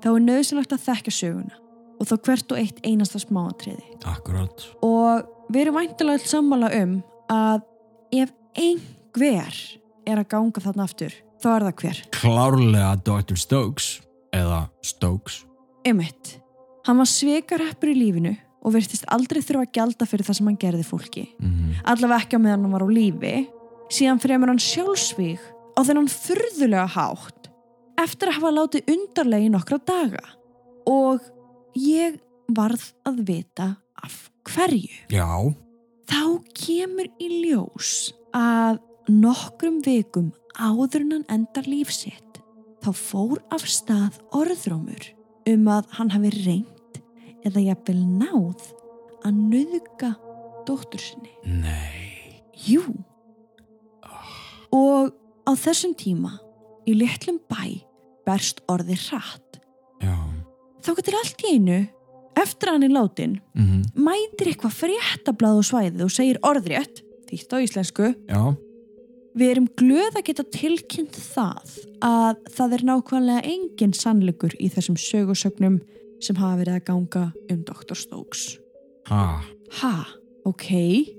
þá 0.02 0.08
er 0.12 0.24
nöðsynlegt 0.28 0.74
að 0.74 0.86
þekka 0.88 1.14
söguna 1.14 1.60
og 1.94 2.08
þá 2.08 2.14
hvert 2.26 2.52
og 2.52 2.60
eitt 2.60 2.80
einasta 2.84 3.20
smáatriði. 3.22 3.84
Akkurát. 4.10 4.64
Og 4.84 5.28
við 5.52 5.64
erum 5.64 5.78
væntilega 5.78 6.18
alls 6.18 6.30
sammála 6.30 6.70
um 6.80 6.96
að 7.32 7.62
ef 8.14 8.32
einhver 8.58 9.60
er 10.04 10.20
að 10.20 10.30
ganga 10.34 10.62
þarna 10.64 10.88
aftur, 10.88 11.14
þá 11.42 11.48
er 11.54 11.66
það 11.68 11.76
hver. 11.82 12.00
Klárlega 12.18 12.90
Dr. 13.06 13.38
Stokes, 13.40 13.90
eða 14.34 14.64
Stokes. 14.84 15.44
Emmett, 15.86 16.38
hann 16.88 17.00
var 17.00 17.10
svekarappur 17.10 17.92
í 17.92 17.96
lífinu 17.98 18.34
og 18.64 18.74
virtist 18.74 19.04
aldrei 19.12 19.42
þurfa 19.44 19.66
að 19.66 19.74
gjalda 19.76 20.08
fyrir 20.08 20.26
það 20.26 20.38
sem 20.38 20.48
hann 20.50 20.60
gerði 20.60 20.86
fólki. 20.88 21.26
Mm 21.38 21.80
Allavega 21.84 22.22
ekki 22.24 22.38
á 22.40 22.40
meðan 22.40 22.64
hann 22.64 22.72
var 22.72 22.84
á 22.86 22.88
lífi, 22.88 23.34
síðan 23.92 24.20
fremur 24.22 24.48
hann 24.48 24.62
sjálfsvíg 24.62 25.40
á 25.74 25.80
þennan 25.82 26.10
furðulega 26.10 26.86
hátt 26.94 27.50
eftir 28.02 28.30
að 28.30 28.38
hafa 28.38 28.52
látið 28.58 28.88
undarlega 28.94 29.46
í 29.46 29.52
nokkra 29.54 29.78
daga. 29.86 30.22
Og 30.90 31.22
ég 31.78 32.18
varð 32.54 32.88
að 33.08 33.20
vita 33.28 33.68
af 34.04 34.16
hverju. 34.50 34.90
Já, 35.14 35.28
Þá 36.04 36.20
kemur 36.52 37.06
í 37.22 37.28
ljós 37.46 38.12
að 38.36 38.76
nokkrum 39.08 39.78
vikum 39.86 40.32
áður 40.60 41.00
en 41.06 41.14
hann 41.14 41.24
endar 41.32 41.64
lífsitt 41.64 42.40
þá 42.84 42.90
fór 42.92 43.40
af 43.54 43.64
stað 43.64 44.18
orðrómur 44.36 45.06
um 45.48 45.64
að 45.72 45.88
hann 45.96 46.12
hafi 46.12 46.32
reynd 46.44 47.00
eða 47.48 47.62
jafnvel 47.70 48.02
náð 48.20 48.68
að 49.24 49.40
nöðuga 49.48 50.12
dóttur 50.68 51.00
sinni. 51.00 51.32
nei, 51.44 52.44
Jú. 52.68 52.84
Og 54.74 55.12
á 55.44 55.50
þessum 55.54 55.94
tíma 55.98 56.34
í 56.88 56.94
litlum 56.96 57.38
bæ 57.50 57.82
berst 58.26 58.62
orði 58.68 58.96
hratt. 59.08 59.60
já, 60.02 60.14
Þá 60.84 60.90
getur 60.98 61.14
allt 61.16 61.42
í 61.44 61.54
einu, 61.56 61.78
eftir 62.36 62.68
hann 62.72 62.82
er 62.84 62.92
látin, 62.92 63.38
mhm, 63.56 63.82
mætir 63.96 64.50
eitthvað 64.52 64.76
fréttablað 64.82 65.60
á 65.60 65.62
svæðið 65.70 66.04
og 66.04 66.12
segir 66.12 66.40
orðrétt, 66.44 67.00
þýtt 67.30 67.52
á 67.56 67.58
íslensku, 67.64 68.10
já, 68.28 68.42
við 69.34 69.50
erum 69.50 69.68
glöð 69.80 70.18
að 70.20 70.26
geta 70.28 70.44
tilkynnt 70.54 71.16
það 71.16 71.78
að 72.04 72.36
það 72.54 72.74
er 72.76 72.84
nákvæmlega 72.90 73.46
engin 73.54 73.94
sannleikur 73.96 74.52
í 74.60 74.68
þessum 74.70 74.96
sögursögnum 75.00 75.80
sem 76.22 76.36
hafa 76.36 76.60
verið 76.62 76.76
að 76.78 76.84
ganga 76.90 77.24
um 77.50 77.64
Dr. 77.64 77.94
Stokes. 77.98 78.58
ha, 79.08 79.40
Ha, 79.80 80.04
ok, 80.46 80.68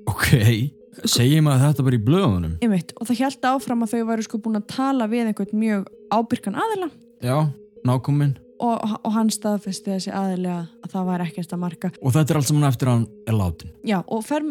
ok, 0.08 0.30
segjum 1.04 1.48
að 1.52 1.62
þetta 1.66 1.84
bara 1.88 1.98
í 2.00 2.04
blöðunum. 2.08 2.56
einmitt, 2.64 2.94
og 3.00 3.08
það 3.10 3.20
held 3.26 3.48
áfram 3.52 3.84
að 3.86 3.94
þau 3.96 4.06
væru 4.12 4.26
sko 4.28 4.38
búin 4.46 4.60
að 4.62 4.68
tala 4.72 5.08
við 5.12 5.28
einhvern 5.30 5.60
mjög 5.62 5.88
ábyrkan 6.16 6.56
aðila 6.62 6.90
Já, 7.26 7.38
nákominn. 7.86 8.36
og, 8.60 8.86
og 9.04 9.12
hann 9.16 9.30
staðfesti 9.34 9.92
þessi 9.96 10.14
aðilega 10.16 10.62
að 10.86 10.94
það 10.96 11.06
var 11.10 11.26
ekkert 11.26 11.54
að 11.58 11.60
marka. 11.66 11.92
Og 12.02 12.14
þetta 12.16 12.34
er 12.34 12.40
allt 12.40 12.48
saman 12.52 12.70
eftir 12.70 12.88
að 12.92 12.96
hann 13.00 13.08
er 13.28 13.38
látin. 13.40 13.74
Já, 13.84 13.98
og 14.08 14.24
fer, 14.26 14.46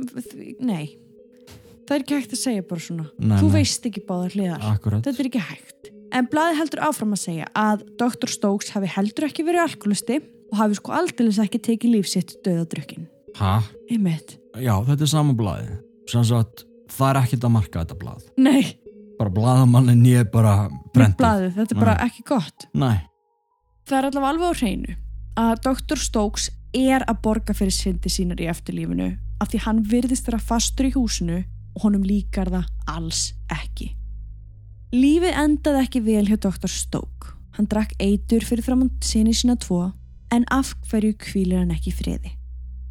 nei, 0.61 0.97
það 1.87 1.97
er 1.97 2.03
ekki 2.05 2.19
hægt 2.19 2.37
að 2.37 2.43
segja 2.43 2.67
bara 2.69 2.81
svona. 2.85 3.07
Nei, 3.19 3.39
Þú 3.41 3.49
nei. 3.49 3.55
veist 3.59 3.89
ekki 3.89 4.05
báðar 4.09 4.35
hliðar. 4.37 4.67
Akkurat. 4.75 5.05
Þetta 5.07 5.23
er 5.25 5.31
ekki 5.31 5.45
hægt. 5.49 5.91
En 6.15 6.29
blaði 6.31 6.59
heldur 6.61 6.83
áfram 6.87 7.15
að 7.17 7.23
segja 7.25 7.49
að 7.59 7.83
Dr. 7.99 8.31
Stokes 8.31 8.71
hafi 8.77 8.87
heldur 8.95 9.27
ekki 9.27 9.43
verið 9.47 9.65
alkoholisti 9.65 10.21
og 10.53 10.59
hafi 10.61 10.77
sko 10.79 10.93
aldeilis 10.95 11.41
ekki 11.43 11.59
tekið 11.65 11.97
lífsitt 11.97 12.37
döðadrukkin. 12.47 13.09
Ha? 13.41 13.57
Einmitt. 13.91 14.37
Já, 14.63 14.77
þetta 14.87 15.03
er 15.09 15.11
sama 15.11 15.35
blaði. 15.35 15.73
Sanns 16.11 16.31
að 16.35 16.65
það 16.93 17.09
er 17.11 17.21
ekkert 17.23 17.47
að 17.49 17.55
marka 17.55 17.85
þetta 17.85 17.99
blað. 18.01 18.25
Nei, 18.39 18.65
Bara 19.15 19.31
blaðamannin 19.31 20.01
ég 20.11 20.27
bara 20.33 20.69
brendið. 20.93 21.21
blaðið, 21.21 21.53
þetta 21.55 21.75
er 21.77 21.81
bara 21.81 21.93
ekki 22.03 22.23
gott. 22.27 22.65
Nei. 22.75 22.97
Það 23.87 23.99
er 23.99 24.09
allavega 24.09 24.31
alveg 24.33 24.49
á 24.51 24.55
hreinu 24.59 24.95
að 25.39 25.61
Dr. 25.69 26.01
Stokes 26.03 26.49
er 26.75 27.05
að 27.07 27.21
borga 27.23 27.55
fyrir 27.55 27.71
syndi 27.77 28.11
sínar 28.11 28.41
í 28.43 28.49
eftirlífinu 28.51 29.07
af 29.41 29.53
því 29.53 29.61
hann 29.69 29.83
virðist 29.87 30.27
vera 30.27 30.41
fastur 30.43 30.89
í 30.89 30.93
húsinu 30.97 31.39
og 31.77 31.85
honum 31.87 32.03
líkar 32.07 32.51
það 32.51 32.67
alls 32.91 33.23
ekki. 33.55 33.93
Lífið 34.95 35.39
endaði 35.45 35.83
ekki 35.87 36.03
vel 36.07 36.25
hjá 36.29 36.37
Dr. 36.39 36.71
Stoke. 36.71 37.33
Hann 37.55 37.69
drakk 37.71 37.95
eitur 38.03 38.43
fyrir 38.47 38.67
framann 38.67 38.91
sinni 39.03 39.35
sína 39.35 39.55
tvo 39.63 39.93
en 40.35 40.45
af 40.51 40.75
hverju 40.91 41.15
kvílir 41.23 41.63
hann 41.63 41.71
ekki 41.75 41.93
friði. 41.95 42.35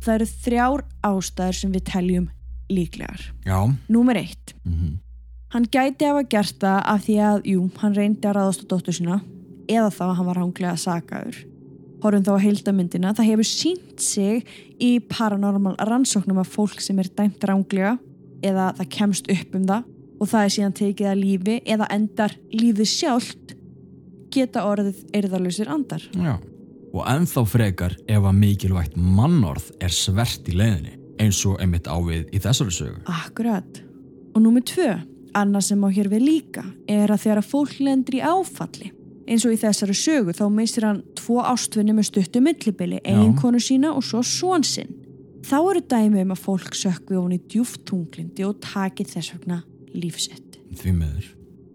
Það 0.04 0.16
eru 0.22 0.28
þrjár 0.48 0.84
ástæður 1.04 1.60
sem 1.60 1.72
við 1.76 1.86
teljum 1.92 2.30
líklegar. 2.74 3.32
Já. 3.46 3.58
Númer 3.90 4.20
eitt. 4.24 4.56
Mm 4.66 5.00
Hann 5.54 5.68
gæti 5.70 6.08
hafa 6.10 6.24
gert 6.26 6.56
það 6.64 6.80
af 6.90 7.02
því 7.06 7.16
að, 7.22 7.44
jú, 7.46 7.64
hann 7.78 7.94
reyndi 7.94 8.26
að 8.26 8.38
ráðast 8.40 8.64
á 8.66 8.70
dóttur 8.72 8.96
sína 8.98 9.20
eða 9.70 9.92
þá 9.94 10.06
að 10.08 10.14
hann 10.18 10.28
var 10.32 10.40
hanglega 10.42 10.80
sakaður. 10.82 11.36
Horfum 12.02 12.24
þá 12.26 12.32
að 12.34 12.42
heildamyndina, 12.48 13.12
það 13.14 13.30
hefur 13.30 13.48
sínt 13.48 14.02
sig 14.02 14.48
í 14.82 14.90
paranormal 15.12 15.76
rannsóknum 15.78 16.42
af 16.42 16.50
fólk 16.56 16.82
sem 16.82 16.98
er 17.00 17.12
dæmt 17.14 17.46
ránglega 17.46 18.00
eða 18.42 18.72
það 18.80 18.90
kemst 18.98 19.30
upp 19.30 19.54
um 19.60 19.70
það 19.70 19.86
og 20.18 20.32
það 20.34 20.48
er 20.48 20.56
síðan 20.58 20.76
tekið 20.82 21.12
að 21.12 21.22
lífi 21.22 21.60
eða 21.76 21.92
endar 22.00 22.36
lífið 22.56 22.90
sjálft 22.90 23.56
geta 24.34 24.66
orðið 24.66 25.06
erðarlausir 25.14 25.70
andar. 25.70 26.10
Já. 26.18 26.34
Og 26.98 27.06
ennþá 27.14 27.46
frekar 27.46 28.00
ef 28.10 28.26
að 28.26 28.42
mikilvægt 28.42 28.98
mannorð 28.98 29.70
er 29.78 29.94
svert 29.94 30.50
í 30.50 30.58
leiðinni 30.58 31.03
eins 31.24 31.42
og 31.50 31.60
einmitt 31.64 31.88
ávið 31.90 32.30
í 32.34 32.42
þessari 32.44 32.76
sögu. 32.76 33.02
Akkurat. 33.10 33.82
Og 34.34 34.44
númið 34.44 34.68
tvö, 34.74 34.90
annað 35.38 35.68
sem 35.70 35.86
á 35.86 35.90
hér 35.94 36.10
við 36.12 36.26
líka, 36.28 36.66
er 36.90 37.14
að 37.14 37.24
þegar 37.26 37.42
að 37.42 37.50
fólk 37.52 37.80
lendur 37.84 38.18
í 38.18 38.24
áfalli, 38.24 38.92
eins 39.28 39.46
og 39.48 39.56
í 39.56 39.60
þessari 39.62 39.96
sögu, 39.98 40.36
þá 40.36 40.46
mistir 40.54 40.88
hann 40.88 41.04
tvo 41.18 41.40
ástvinni 41.48 41.96
með 41.96 42.10
stuttu 42.10 42.42
millibili, 42.44 43.00
eiginkonu 43.06 43.62
sína 43.64 43.94
og 43.96 44.04
svo 44.06 44.24
svon 44.26 44.66
sinn. 44.68 44.92
Þá 45.44 45.58
eru 45.60 45.84
dæmi 45.92 46.24
um 46.24 46.34
að 46.36 46.44
fólk 46.46 46.76
sökvi 46.78 47.20
ofan 47.20 47.36
í 47.36 47.40
djúft 47.52 47.84
tunglindi 47.90 48.46
og 48.48 48.62
taki 48.64 49.06
þess 49.08 49.36
vegna 49.36 49.64
lífsett. 49.92 50.60
Því 50.80 50.94
meður. 51.02 51.32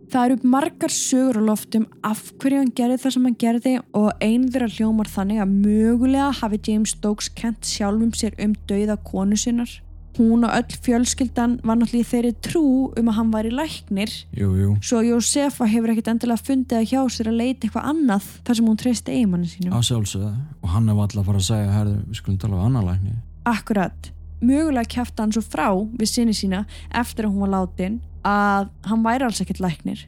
Það 0.09 0.25
eru 0.25 0.49
margar 0.49 0.93
sögur 0.95 1.37
á 1.37 1.43
loftum 1.45 1.83
af 2.07 2.31
hverju 2.41 2.63
hann 2.63 2.71
gerði 2.73 2.97
það 3.03 3.13
sem 3.13 3.27
hann 3.29 3.35
gerði 3.43 3.73
og 3.99 4.07
einn 4.25 4.47
þeirra 4.49 4.69
hljómar 4.73 5.11
þannig 5.13 5.43
að 5.45 5.53
mögulega 5.67 6.31
hafi 6.39 6.61
James 6.65 6.95
Stokes 6.97 7.29
kent 7.37 7.69
sjálfum 7.69 8.15
sér 8.17 8.39
um 8.41 8.55
dauða 8.71 8.97
konu 9.05 9.37
sinnar. 9.37 9.69
Hún 10.17 10.49
og 10.49 10.51
öll 10.57 10.79
fjölskyldan 10.83 11.59
var 11.63 11.77
náttúrulega 11.79 12.09
þeirri 12.09 12.33
trú 12.43 12.65
um 12.99 13.11
að 13.13 13.19
hann 13.21 13.29
var 13.37 13.47
í 13.47 13.53
læknir 13.55 14.11
Jú, 14.35 14.49
jú. 14.59 14.73
svo 14.83 15.05
Jósefa 15.05 15.69
hefur 15.69 15.93
ekkit 15.93 16.09
endilega 16.11 16.43
fundið 16.43 16.81
að 16.81 16.89
hjá 16.91 17.03
sér 17.13 17.31
að 17.31 17.39
leita 17.43 17.69
eitthvað 17.69 17.89
annað 17.93 18.33
þar 18.49 18.59
sem 18.59 18.73
hún 18.73 18.81
treysti 18.81 19.15
eigimanni 19.15 19.53
sínum. 19.53 19.77
Á 19.77 19.79
sjálfsögðu. 19.85 20.33
Og 20.65 20.73
hann 20.73 20.89
hef 20.89 21.05
alltaf 21.05 21.21
að 21.21 21.29
fara 21.29 21.45
að 21.45 21.49
segja, 21.53 21.71
herðu, 21.77 21.99
við 22.09 22.23
skulum 22.23 22.41
tala 22.43 22.57
um 22.57 22.65
annar 22.67 22.89
lækni. 22.89 23.19
Akkurat. 23.47 24.11
Mögulega 24.41 24.89
kæfti 24.97 25.23
hann 25.23 25.37
svo 25.37 25.45
frá 25.45 25.69
við 25.77 26.09
sinni 26.17 26.35
sína 26.35 26.65
eftir 26.95 27.29
að 27.29 27.37
hún 27.37 27.45
var 27.45 27.55
látin 27.59 28.01
að 28.27 28.71
hann 28.89 29.05
væri 29.05 29.27
alls 29.27 29.43
ekkert 29.43 29.61
læknir 29.63 30.07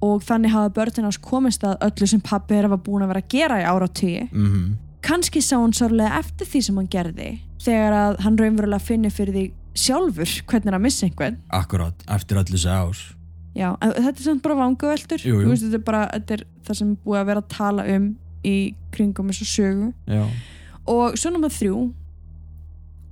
og 0.00 0.22
þannig 0.24 0.54
hafa 0.54 0.72
börnin 0.76 1.08
hans 1.08 1.20
komist 1.20 1.64
að 1.66 1.80
öllu 1.84 2.08
sem 2.08 2.22
pappi 2.24 2.56
er 2.56 2.68
að 2.68 2.76
var 2.76 2.84
búin 2.86 3.04
að 3.04 3.12
vera 3.12 3.22
að 3.24 3.34
gera 3.34 3.60
í 3.60 3.66
áratíi. 3.68 4.28
Mm 4.32 4.78
Kanski 5.00 5.40
sá 5.40 5.56
hann 5.56 5.72
sárlega 5.72 6.18
eftir 6.18 6.46
því 6.46 6.60
sem 6.60 6.76
hann 6.76 6.88
gerði 6.92 7.28
þegar 7.64 7.94
að 7.96 8.18
hann 8.20 8.36
raunverulega 8.36 8.84
finni 8.84 9.10
fyrir 9.10 9.32
því 9.32 9.44
sjálfur 9.80 10.34
hvernig 10.50 10.68
er 10.68 10.76
að 10.76 10.82
missa 10.84 11.06
einhvern. 11.06 11.38
Akkurat, 11.56 12.04
eftir 12.08 12.36
allir 12.36 12.52
þessi 12.52 12.68
ár. 12.68 13.00
Já, 13.56 13.70
þetta 13.80 14.12
er 14.12 14.24
samt 14.26 14.42
bara 14.44 14.68
veist, 14.68 15.08
þetta 15.08 15.78
er 15.78 15.84
bara 15.86 16.02
þetta 16.12 16.36
er 16.36 16.44
það 16.66 16.78
sem 16.82 16.92
búið 17.04 17.20
að 17.20 17.30
vera 17.30 17.42
að 17.42 17.48
tala 17.56 17.86
um 17.96 18.10
í 18.46 18.56
kringum 18.92 19.32
þessu 19.32 19.48
sögu. 19.48 19.88
Já. 20.06 20.22
Og 20.86 21.16
svo 21.20 21.32
nummer 21.32 21.52
þrjú 21.52 21.80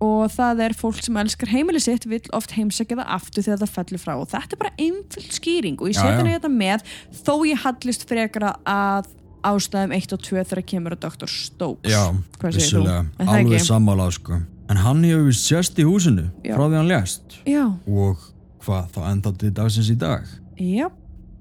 og 0.05 0.29
það 0.31 0.61
er 0.69 0.75
fólk 0.79 1.01
sem 1.03 1.17
elskar 1.19 1.51
heimili 1.51 1.81
sitt 1.83 2.05
vill 2.07 2.23
oft 2.37 2.53
heimsækja 2.55 2.99
það 3.01 3.15
aftur 3.17 3.43
þegar 3.47 3.63
það 3.65 3.73
fellur 3.77 4.03
frá 4.03 4.13
og 4.21 4.29
þetta 4.31 4.55
er 4.55 4.61
bara 4.63 4.75
einföld 4.79 5.33
skýring 5.35 5.81
og 5.81 5.89
ég 5.91 5.99
setja 5.99 6.19
henni 6.21 6.35
þetta 6.37 6.51
með 6.55 6.85
þó 7.27 7.33
ég 7.49 7.65
hallist 7.65 8.07
frekara 8.09 8.53
að 8.69 9.09
ástæðum 9.49 9.93
1 9.97 10.15
og 10.15 10.23
2 10.27 10.45
þegar 10.51 10.63
kemur 10.71 10.95
að 10.97 11.03
Dr. 11.07 11.31
Stokes 11.31 11.91
Já, 11.93 12.05
það 12.39 13.29
Alveg 13.29 13.53
ekki? 13.59 13.67
sammála, 13.67 14.09
sko. 14.15 14.39
En 14.69 14.77
hann 14.85 15.05
hefur 15.07 15.29
vist 15.31 15.47
sérst 15.49 15.79
í 15.81 15.87
húsinu 15.87 16.27
Já. 16.45 16.55
frá 16.59 16.65
því 16.69 16.77
hann 16.77 16.91
lést. 16.91 17.37
Já, 17.49 17.63
Og 17.89 18.19
hvað, 18.67 18.91
þá 18.93 18.99
enda 19.13 19.33
til 19.33 19.53
dagsins 19.57 19.91
í 19.95 19.97
dag? 19.99 20.27
já 20.59 20.89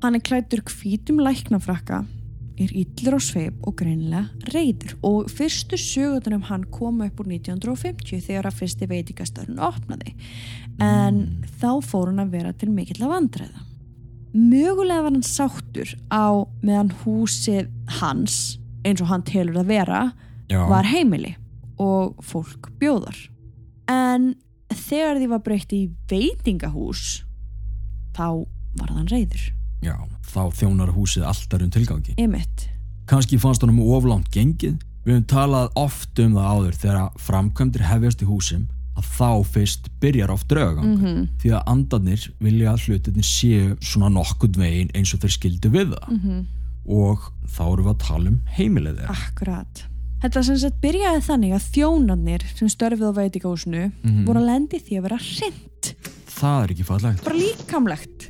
Hann 0.03 0.13
er 0.15 0.21
klættur 0.21 0.61
hvítum 0.61 1.17
læknafrakka 1.25 2.03
er 2.57 2.73
illur 2.73 3.17
á 3.17 3.21
sveip 3.21 3.67
og 3.67 3.75
greinilega 3.79 4.51
reyður 4.53 4.95
og 5.05 5.29
fyrstu 5.29 5.77
sögutunum 5.79 6.47
hann 6.49 6.65
kom 6.73 7.03
upp 7.05 7.21
úr 7.21 7.29
1950 7.29 8.23
þegar 8.25 8.49
að 8.49 8.59
fyrsti 8.61 8.89
veitikastöðun 8.89 9.61
opnaði 9.61 10.15
en 10.83 11.21
þá 11.61 11.69
fór 11.85 12.11
hann 12.11 12.23
að 12.23 12.35
vera 12.37 12.53
til 12.57 12.69
mikill 12.73 13.01
að 13.03 13.13
vandræða. 13.13 13.65
Mögulega 14.37 15.05
var 15.05 15.13
hann 15.15 15.25
sáttur 15.25 15.93
á 16.13 16.45
meðan 16.61 16.91
húsið 17.03 17.69
hans, 17.99 18.57
eins 18.85 19.01
og 19.01 19.09
hann 19.09 19.25
telur 19.25 19.61
að 19.63 19.71
vera, 19.71 20.01
Já. 20.51 20.61
var 20.69 20.85
heimili 20.85 21.33
og 21.81 22.17
fólk 22.25 22.69
bjóðar. 22.81 23.17
En 23.89 24.35
þegar 24.69 25.17
því 25.21 25.29
var 25.31 25.43
breytt 25.45 25.73
í 25.73 25.87
veitingahús, 26.11 27.23
þá 28.17 28.45
var 28.77 28.93
hann 28.93 29.09
reyður. 29.09 29.56
Já, 29.85 29.95
þá 30.33 30.41
þjónar 30.57 30.91
húsið 30.95 31.23
alltaf 31.29 31.61
um 31.61 31.69
tilgangi. 31.73 32.15
Emitt. 32.17 32.67
Kanski 33.07 33.37
fannst 33.39 33.61
honum 33.63 33.79
oflánt 33.79 34.29
gengið. 34.33 34.79
Við 35.05 35.13
höfum 35.13 35.27
talað 35.31 35.69
oft 35.79 36.19
um 36.19 36.33
það 36.35 36.49
áður 36.51 36.79
þegar 36.81 37.11
framkvæmdir 37.23 37.85
hefjast 37.87 38.21
í 38.21 38.27
húsum 38.27 38.65
að 38.97 39.05
þá 39.13 39.29
fyrst 39.53 39.89
byrjar 40.01 40.31
oft 40.33 40.47
draugagang. 40.49 40.97
Mm 40.97 41.27
Því 41.39 41.51
að 41.53 41.67
andarnir 41.73 42.25
vilja 42.41 42.73
að 42.73 42.87
hlutinir 42.87 43.23
séu 43.23 43.77
svona 43.79 44.09
nokkund 44.09 44.57
veginn 44.57 44.89
eins 44.97 45.13
og 45.13 45.21
þeir 45.21 45.35
skildu 45.37 45.69
við 45.69 45.93
það. 45.93 46.09
-hmm. 46.17 46.45
Og 46.87 47.19
þá 47.47 47.61
erum 47.73 47.85
við 47.85 47.93
að 47.93 48.03
tala 48.07 48.29
um 48.29 48.41
heimilið 48.57 48.97
þeirra. 48.97 49.15
Akkurat. 49.29 49.83
Þetta 50.21 50.43
sem 50.43 50.57
sagt 50.57 50.81
byrjaði 50.81 51.21
þannig 51.21 51.53
að 51.53 51.67
þjónarnir 51.75 52.43
sem 52.57 52.67
störfið 52.67 53.09
á 53.13 53.17
veitingahúsinu 53.21 53.91
Mhm. 54.03 54.25
voru 54.25 54.39
að 54.39 54.45
lendi 54.49 54.79
því 54.81 54.97
að 54.97 55.01
vera 55.01 55.17
hreint. 55.17 55.93
Það 56.27 56.63
er 56.63 56.69
ekki 56.73 56.83
fallegt. 56.83 57.23
Bara 57.23 57.35
líkamlegt. 57.35 58.29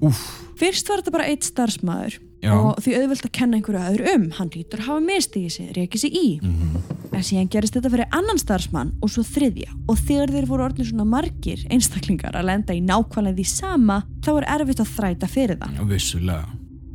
Úff, 0.00 0.20
Fyrst 0.60 0.88
var 0.90 1.00
þetta 1.00 1.12
bara 1.14 1.28
eitt 1.30 1.46
starfsmæður 1.48 2.18
og 2.50 2.78
því 2.80 2.94
auðvelt 2.96 3.26
að 3.26 3.32
kenna 3.36 3.58
einhverju 3.58 3.80
öðru 3.90 4.12
um. 4.14 4.24
Hann 4.38 4.50
lítur 4.54 4.80
að 4.80 4.88
hafa 4.88 5.02
mistigið 5.04 5.52
sig, 5.52 5.70
reykið 5.76 6.00
sig 6.00 6.16
í. 6.16 6.28
Mhm. 6.40 6.80
en 7.10 7.24
síðan 7.26 7.48
gerist 7.50 7.74
þetta 7.74 7.90
fyrir 7.90 8.14
annan 8.16 8.38
starfsmann 8.38 8.92
og 9.02 9.10
svo 9.10 9.24
þriðja. 9.26 9.74
Og 9.90 9.98
þegar 9.98 10.30
þeir 10.30 10.46
voru 10.46 10.64
orðin 10.64 10.86
svona 10.88 11.04
margir 11.04 11.66
einstaklingar 11.68 12.32
að 12.38 12.46
lenda 12.48 12.72
í 12.72 12.80
nákvæmlega 12.80 13.36
því 13.36 13.46
sama 13.50 13.98
þá 14.24 14.30
er 14.38 14.46
erfitt 14.54 14.80
að 14.80 14.92
þræta 14.94 15.28
fyrir 15.28 15.58
það. 15.60 15.74
Já, 15.76 15.84
vissulega. 15.90 16.46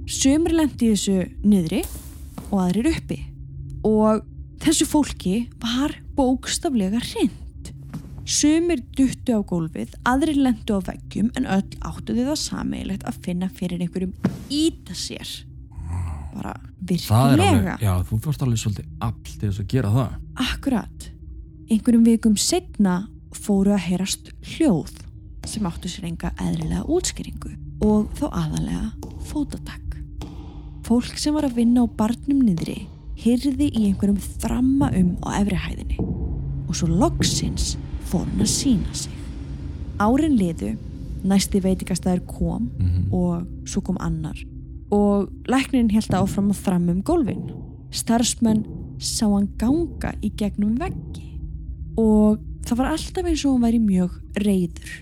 Sumir 0.07 0.55
lendi 0.55 0.91
þessu 0.95 1.17
niðri 1.43 1.83
og 2.49 2.57
aðrir 2.63 2.91
uppi. 2.95 3.19
Og 3.85 4.23
þessu 4.63 4.87
fólki 4.89 5.35
var 5.61 5.93
bókstaflega 6.15 7.03
hrind. 7.03 7.44
Sumir 8.25 8.79
duttu 8.97 9.37
á 9.37 9.41
gólfið, 9.45 9.91
aðrir 10.09 10.39
lendu 10.41 10.77
á 10.77 10.81
veggjum 10.87 11.27
en 11.37 11.45
öll 11.45 11.75
áttu 11.85 12.15
þið 12.15 12.31
það 12.31 12.39
sameigilegt 12.41 13.03
að 13.05 13.19
finna 13.27 13.49
fyrir 13.53 13.83
einhverjum 13.85 14.15
íta 14.49 14.95
sér. 14.97 15.29
Bara 16.33 16.55
virkilega. 16.81 17.45
alveg, 17.45 17.83
já, 17.85 17.91
þú 18.09 18.19
fórst 18.25 18.41
alveg 18.41 18.63
svolítið 18.63 18.89
all 19.05 19.13
til 19.27 19.37
þess 19.43 19.61
að 19.61 19.69
gera 19.75 19.93
það. 19.93 20.17
Akkurat. 20.47 21.07
Einhverjum 21.69 22.09
vikum 22.09 22.35
setna 22.41 22.95
fóru 23.35 23.75
að 23.75 23.85
heyrast 23.91 24.33
hljóð 24.55 24.97
sem 25.45 25.69
áttu 25.69 25.91
sér 25.93 26.09
enga 26.09 26.33
eðlilega 26.41 26.81
útskýringu 26.89 27.53
og 27.85 28.09
þá 28.17 28.25
aðalega 28.31 29.13
fótatak. 29.29 29.99
Fólk 30.85 31.17
sem 31.21 31.33
var 31.37 31.45
að 31.45 31.61
vinna 31.61 31.85
á 31.85 31.87
barnum 31.93 32.41
niðri 32.41 32.87
hyrði 33.21 33.69
í 33.69 33.87
einhverjum 33.87 34.19
þramma 34.41 34.91
um 34.97 35.15
á 35.23 35.37
efrihæðinni 35.39 36.01
og 36.65 36.73
svo 36.77 36.89
loksins 36.89 37.75
fór 38.15 38.25
hann 38.29 38.43
að 38.45 38.51
sína 38.51 38.95
sig. 38.95 39.11
Árin 39.99 40.35
liðu, 40.39 40.75
næsti 41.25 41.61
veitingastæður 41.63 42.25
kom 42.27 42.69
Mhm. 42.79 43.13
og 43.13 43.47
svo 43.65 43.81
kom 43.83 43.97
annar 43.99 44.37
og 44.91 45.29
læknirinn 45.49 45.91
held 45.91 46.13
áfram 46.13 46.51
að 46.51 46.61
þramma 46.63 46.91
um 46.91 47.01
gólfin. 47.03 47.51
Starfsmenn 47.91 48.65
sá 48.99 49.25
hann 49.27 49.49
ganga 49.57 50.13
í 50.21 50.29
gegnum 50.37 50.77
veggi 50.77 51.23
og 51.97 52.39
það 52.65 52.77
var 52.77 52.91
alltaf 52.93 53.25
eins 53.25 53.45
og 53.45 53.53
hann 53.55 53.65
væri 53.65 53.79
mjög 53.79 54.11
reyður. 54.45 54.93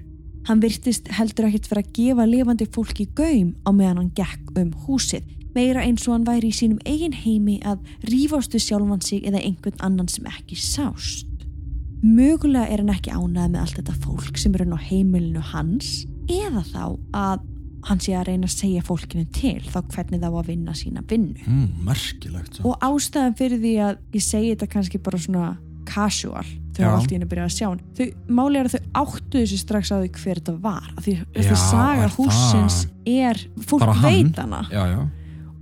Hann 0.47 0.62
virtist 0.62 1.08
heldur 1.08 1.45
ekkert 1.47 1.67
fyrir 1.67 1.84
að 1.84 1.93
gefa 1.93 2.26
lifandi 2.28 2.65
fólki 2.67 3.08
gaum 3.15 3.56
á 3.65 3.69
meðan 3.71 3.97
hann 3.97 4.12
gekk 4.15 4.58
um 4.58 4.71
húsið, 4.88 5.23
meira 5.56 5.82
eins 5.84 6.08
og 6.08 6.13
hann 6.13 6.26
væri 6.26 6.49
í 6.49 6.58
sínum 6.58 6.80
eigin 6.86 7.13
heimi 7.13 7.60
að 7.63 7.80
rífastu 8.04 8.60
sjálfan 8.60 9.02
sig 9.04 9.23
eða 9.23 9.41
einhvern 9.43 9.80
annan 9.80 10.08
sem 10.08 10.26
ekki 10.26 10.56
sást. 10.56 11.26
Mögulega 12.04 12.68
er 12.68 12.84
hann 12.84 12.94
ekki 12.94 13.13
ánað 13.16 13.54
með 13.54 13.60
allt 13.63 13.80
þetta 13.80 13.98
fólk 14.04 14.39
sem 14.42 14.56
er 14.56 14.66
hann 14.66 14.76
á 14.76 14.82
heimilinu 14.84 15.44
hans 15.54 16.04
eða 16.32 16.63
þá 16.68 16.84
að 17.16 17.50
hann 17.88 18.00
sé 18.00 18.13
að 18.16 18.30
reyna 18.30 18.48
að 18.48 18.56
segja 18.56 18.84
fólkinu 18.88 19.26
til 19.36 19.60
þá 19.68 19.80
hvernig 19.92 20.22
þá 20.24 20.30
að 20.30 20.50
vinna 20.54 20.76
sína 20.78 21.04
vinnu. 21.08 21.44
Mm. 21.44 21.88
Og 22.63 22.86
ástæðan 22.88 23.36
fyrir 23.39 23.60
því 23.60 23.74
að 23.88 24.04
ég 24.16 24.24
segi 24.24 24.52
þetta 24.54 24.70
kannski 24.72 25.02
bara 25.04 25.20
svona 25.20 25.48
casual 25.88 26.46
þau 26.74 26.84
hafa 26.86 26.94
allt 26.98 27.12
í 27.12 27.18
henni 27.18 27.28
byrjað 27.30 27.50
að 27.50 27.56
sjá 27.58 27.66
hann 27.68 27.82
þau 27.98 28.06
máli 28.39 28.60
er 28.60 28.70
að 28.70 28.76
þau 28.76 29.02
áttu 29.04 29.42
þessu 29.42 29.60
strax 29.62 29.92
á 29.94 29.96
því 29.98 30.12
hver 30.18 30.39
þetta 30.39 30.56
var 30.63 30.88
af 30.94 31.04
því 31.06 31.16
Já, 31.20 31.56
saga 31.60 32.08
er 32.08 32.16
húsins 32.16 32.80
er 33.06 33.44
fólk 33.70 33.86
veit 34.02 34.39
hana 34.39 34.63
Já, 34.72 34.82
já, 34.89 35.02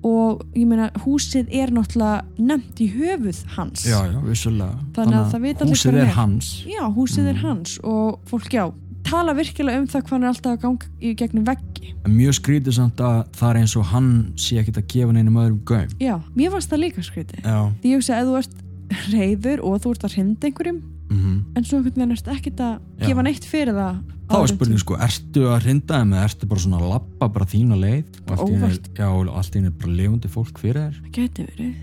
og 0.04 0.42
ég 0.58 0.66
meina 0.68 0.90
húsið 1.04 1.50
er 1.54 1.70
náttúrulega 1.76 2.24
nefnt 2.40 2.80
í 2.82 2.88
höfuð 2.96 3.42
hans 3.58 3.84
já, 3.86 4.00
já, 4.10 4.20
vissulega. 4.26 4.78
Þannig 4.96 5.18
að 5.20 5.28
það 5.36 5.42
vita 5.46 5.64
allir 5.66 5.76
húsið 5.76 5.94
er 5.94 6.06
er. 6.08 6.14
hans. 6.16 6.48
já, 6.66 6.84
húsið 6.96 7.28
er 7.28 7.36
Mm. 7.36 7.42
hans 7.46 7.80
og 7.84 8.20
fólk 8.26 8.50
já 8.54 8.72
tala 9.04 9.34
virkilega 9.34 9.80
um 9.82 9.88
það 9.88 10.02
hvað 10.06 10.12
hann 10.12 10.24
er 10.24 10.28
alltaf 10.32 10.52
að 10.54 10.62
ganga 10.62 10.86
í 11.02 11.16
gegnum 11.18 11.46
veggi 11.46 11.94
Mjög 12.08 12.34
skrítið 12.40 12.74
samt 12.74 12.98
að 13.02 13.26
það 13.38 13.50
er 13.50 13.60
eins 13.62 13.76
og 13.78 13.86
hann 13.92 14.10
sé 14.38 14.58
ekkit 14.62 14.78
að 14.78 14.88
gefa 14.88 15.12
neinum 15.14 15.36
öðrum 15.42 15.64
gaum. 15.66 15.88
já, 16.00 16.16
mér 16.36 16.52
fannst 16.52 16.70
það 16.72 16.80
líka 16.86 17.02
skrítið 17.06 17.42
Já. 17.44 17.72
því 17.82 17.90
ég 17.92 17.96
hugsa 18.02 18.14
að 18.14 18.22
ef 18.22 18.28
þú 18.28 18.38
ert 18.42 19.12
reyður 19.14 19.60
og 19.64 19.82
þú 19.82 19.92
ert 19.96 20.04
að 20.06 20.14
hrinda 20.16 20.48
einhverjum 20.48 20.82
Mm 21.12 21.40
en 21.56 21.66
svo 21.68 21.78
einhvern 21.78 21.98
veginn 21.98 22.16
ertu 22.16 22.32
ekkert 22.32 22.62
að 22.64 22.74
Já. 23.02 23.08
gefa 23.10 23.24
neitt 23.28 23.46
fyrir 23.46 23.76
það 23.76 24.02
Þá 24.32 24.38
er 24.40 24.52
spurning 24.54 24.80
sko, 24.80 24.96
ertu 24.96 25.42
að 25.52 25.66
hrinda 25.66 25.98
þeim 26.00 26.14
eða 26.16 26.28
ertu 26.30 26.48
bara 26.48 26.62
svona 26.64 26.78
að 26.80 26.92
lappa 26.94 27.28
bara 27.36 27.48
þína 27.52 27.78
leið? 27.82 28.20
Og 28.24 28.32
allt 28.32 29.56
í 29.56 29.60
einu 29.60 29.68
er 29.68 29.74
bara 29.82 29.96
lifandi 29.98 30.32
fólk 30.32 30.62
fyrir 30.62 30.86
þér. 30.86 31.02
Það 31.02 31.18
geti 31.18 31.48
verið. 31.50 31.74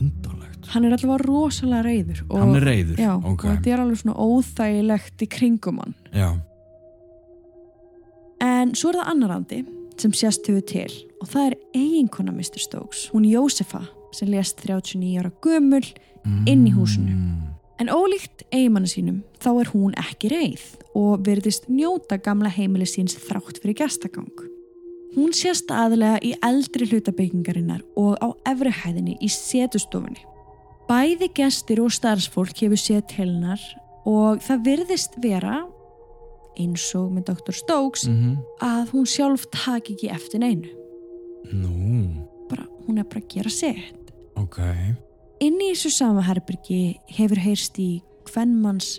Undarlegt. 0.00 0.68
Hann 0.74 0.84
er 0.84 0.96
allavega 0.98 1.24
rosalega 1.24 1.86
reyður 1.86 2.20
og, 2.28 2.36
Hann 2.36 2.58
er 2.58 2.66
reyður, 2.68 3.00
já, 3.00 3.14
ok. 3.16 3.30
og 3.32 3.46
þetta 3.48 3.72
er 3.72 3.82
alveg 3.86 4.02
svona 4.02 4.26
óþægilegt 4.26 5.24
í 5.24 5.28
kringum 5.32 5.80
hann. 5.80 5.94
Já, 6.12 6.28
en 8.44 8.74
svo 8.78 8.92
er 8.92 9.00
það 9.00 9.12
annar 9.14 9.34
andi 9.36 9.62
sem 10.00 10.12
sést 10.16 10.46
hefur 10.48 10.64
til 10.68 10.92
og 11.20 11.28
það 11.32 11.46
er 11.50 11.56
eiginkona 11.76 12.32
Mr. 12.32 12.60
Stokes. 12.62 13.08
Hún 13.14 13.26
Jósefa 13.28 13.82
sem 14.16 14.30
lést 14.32 14.60
39 14.64 15.20
ára 15.20 15.32
gömul 15.44 15.84
inn 16.48 16.66
í 16.68 16.72
húsinu. 16.76 17.16
En 17.80 17.88
ólíkt 17.88 18.44
eigimannu 18.52 18.88
sínum 18.90 19.22
þá 19.40 19.50
er 19.62 19.70
hún 19.72 19.94
ekki 19.96 20.28
reið 20.28 20.64
og 20.98 21.22
verðist 21.24 21.68
njóta 21.72 22.18
gamla 22.20 22.50
heimili 22.52 22.84
síns 22.88 23.16
þrátt 23.16 23.60
fyrir 23.62 23.78
gestagang. 23.78 24.42
Hún 25.16 25.32
sést 25.34 25.70
aðlega 25.72 26.20
í 26.22 26.34
eldri 26.44 26.86
hlutabyggingarinnar 26.90 27.80
og 27.98 28.20
á 28.20 28.28
efri 28.52 28.70
hæðinni 28.82 29.16
í 29.24 29.30
setustofunni. 29.32 30.20
Bæði 30.90 31.30
gestir 31.34 31.80
og 31.82 31.92
starfsfólk 31.94 32.60
hefur 32.62 32.78
séð 32.78 33.06
til 33.10 33.30
hennar 33.30 33.62
og 34.06 34.42
það 34.44 34.64
virðist 34.68 35.16
vera, 35.22 35.60
eins 36.60 36.84
og 36.98 37.10
með 37.16 37.30
Dr. 37.32 37.56
Stokes, 37.56 38.06
Mm 38.10 38.36
að 38.60 38.90
hún 38.92 39.06
sjálf 39.08 39.46
taki 39.54 39.94
ekki 39.96 40.10
eftir 40.12 40.42
neinu. 40.42 40.68
Nú, 41.48 42.26
Bara, 42.50 42.66
hún 42.86 42.98
er 43.00 43.06
bara 43.08 43.22
að 43.22 43.30
gera 43.32 43.50
sitt. 43.50 44.12
ok 44.36 44.58
Inn 45.40 45.56
í 45.56 45.70
þessu 45.72 45.88
sama 45.94 46.20
herbyrgi 46.26 46.80
hefur 47.16 47.38
heyrst 47.40 47.78
í 47.80 48.02
hvernmanns 48.28 48.98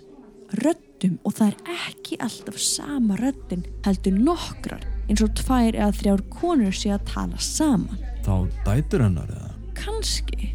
röddum 0.58 1.20
og 1.22 1.36
það 1.38 1.52
er 1.52 1.76
ekki 1.76 2.18
alltaf 2.26 2.58
sama 2.62 3.18
röddin 3.20 3.62
heldur 3.86 4.18
nokkrar 4.18 4.82
eins 5.06 5.22
og 5.22 5.36
tvær 5.38 5.78
eða 5.78 5.92
þrjár 6.00 6.24
konur 6.34 6.74
sé 6.74 6.90
að 6.96 7.06
tala 7.12 7.38
saman. 7.38 8.02
Þá 8.26 8.34
dætur 8.66 9.06
hennar 9.06 9.30
eða 9.30 9.52
Kanski. 9.78 10.50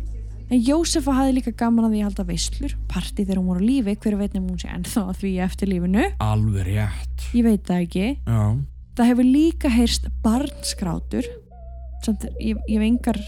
En 0.50 0.60
Jósefa 0.62 1.14
hafði 1.16 1.38
líka 1.38 1.54
gaman 1.58 1.86
að 1.88 1.94
því 1.94 2.00
að 2.02 2.06
halda 2.08 2.26
veislur, 2.28 2.74
partí 2.90 3.22
þegar 3.22 3.40
hún 3.40 3.48
voru 3.50 3.62
á 3.62 3.68
lífi, 3.70 3.96
hver 4.02 4.18
veit 4.18 4.34
nefnum 4.34 4.52
hún 4.52 4.60
sé 4.62 4.68
ennþá 4.70 5.06
að 5.10 5.22
því 5.22 5.32
eftir 5.46 5.70
lífinu. 5.70 6.04
Alveg 6.22 6.68
rétt 6.68 7.24
Ég 7.34 7.46
veit 7.46 7.66
það 7.66 7.86
ekki. 7.86 8.06
Já, 8.26 8.42
Það 8.96 9.10
hefur 9.10 9.26
líka 9.28 9.70
heyrst 9.70 10.06
barnskrátur, 10.24 11.26
samt 12.06 12.22
ég, 12.38 12.58
ég 12.70 12.78
hef 12.78 12.86
engar 12.86 13.18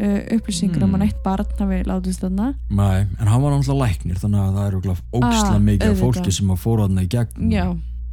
uh, 0.00 0.20
upplýsingur 0.36 0.82
um 0.82 0.90
Mm. 0.90 0.94
að 0.94 1.02
neitt 1.04 1.22
barn 1.24 1.46
hafi 1.58 1.82
látist 1.86 2.20
þarna. 2.24 2.54
Nei, 2.70 3.06
en 3.20 3.26
hann 3.28 3.42
var 3.42 3.52
náttúrulega 3.52 3.84
læknir 3.84 4.16
þannig 4.22 4.40
að 4.40 4.56
það 4.56 4.66
eru 4.66 4.80
óksla 5.12 5.54
Ah, 5.54 5.58
mikið 5.58 5.90
af 5.90 6.00
fólki 6.00 6.32
sem 6.32 6.50
að 6.50 6.58
fóra 6.64 6.86
þarna 6.88 7.02
í 7.04 7.08
gegn 7.08 7.50
Já. 7.52 7.66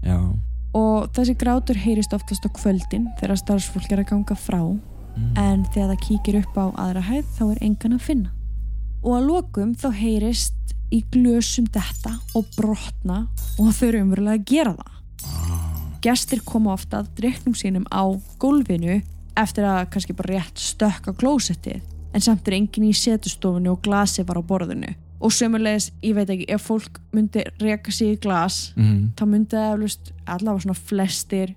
Já, 0.03 0.19
Og 0.77 1.07
þessi 1.15 1.33
grátur 1.39 1.77
heyrist 1.79 2.13
oftast 2.13 2.45
á 2.45 2.49
kvöldin 2.53 3.07
þegar 3.19 3.37
starfsfólk 3.39 3.91
er 3.91 3.99
að 4.03 4.09
ganga 4.11 4.35
frá 4.35 4.59
mm. 4.61 5.31
en 5.37 5.63
þegar 5.73 5.93
það 5.95 6.03
kíkir 6.07 6.39
upp 6.43 6.57
á 6.59 6.65
aðra 6.75 7.01
hæð 7.07 7.25
þá 7.37 7.43
er 7.51 7.63
engan 7.65 7.93
að 7.97 8.01
finna. 8.05 8.29
Og 9.03 9.15
að 9.17 9.27
lokum 9.31 9.73
þá 9.75 9.89
heyrist 9.95 10.53
í 10.91 11.01
glösum 11.11 11.65
detta 11.71 12.19
og 12.35 12.45
brotna 12.57 13.27
og 13.59 13.73
þau 13.73 13.87
eru 13.87 14.03
umverulega 14.05 14.37
að 14.37 14.45
gera 14.51 14.75
það. 14.77 14.93
Gestir 16.05 16.41
koma 16.45 16.73
ofta 16.77 17.01
að 17.01 17.09
dreiknum 17.17 17.55
sínum 17.57 17.87
á 17.89 18.03
gólfinu 18.39 19.01
eftir 19.37 19.67
að 19.67 19.83
kannski 19.93 20.15
bara 20.17 20.37
rétt 20.37 20.61
stökka 20.61 21.13
klósettið 21.17 21.81
en 22.15 22.23
samt 22.23 22.47
er 22.47 22.57
enginn 22.57 22.89
í 22.89 22.95
setustofunni 22.95 23.69
og 23.71 23.83
glasi 23.85 24.25
var 24.27 24.39
á 24.41 24.43
borðinu. 24.45 24.93
Og 25.17 25.33
sömulegis, 25.33 25.89
ég 26.05 26.13
veit 26.13 26.29
ekki, 26.29 26.45
ef 26.53 26.67
fólk 26.67 26.99
myndi 27.15 27.41
reka 27.61 27.93
sig 27.93 28.13
í 28.13 28.19
glas 28.21 28.71
mm. 28.77 29.15
þá 29.17 29.23
myndi 29.25 29.55
það 29.55 29.71
eflust 29.73 30.11
allavega 30.29 30.65
svona 30.65 30.77
flestir 30.77 31.55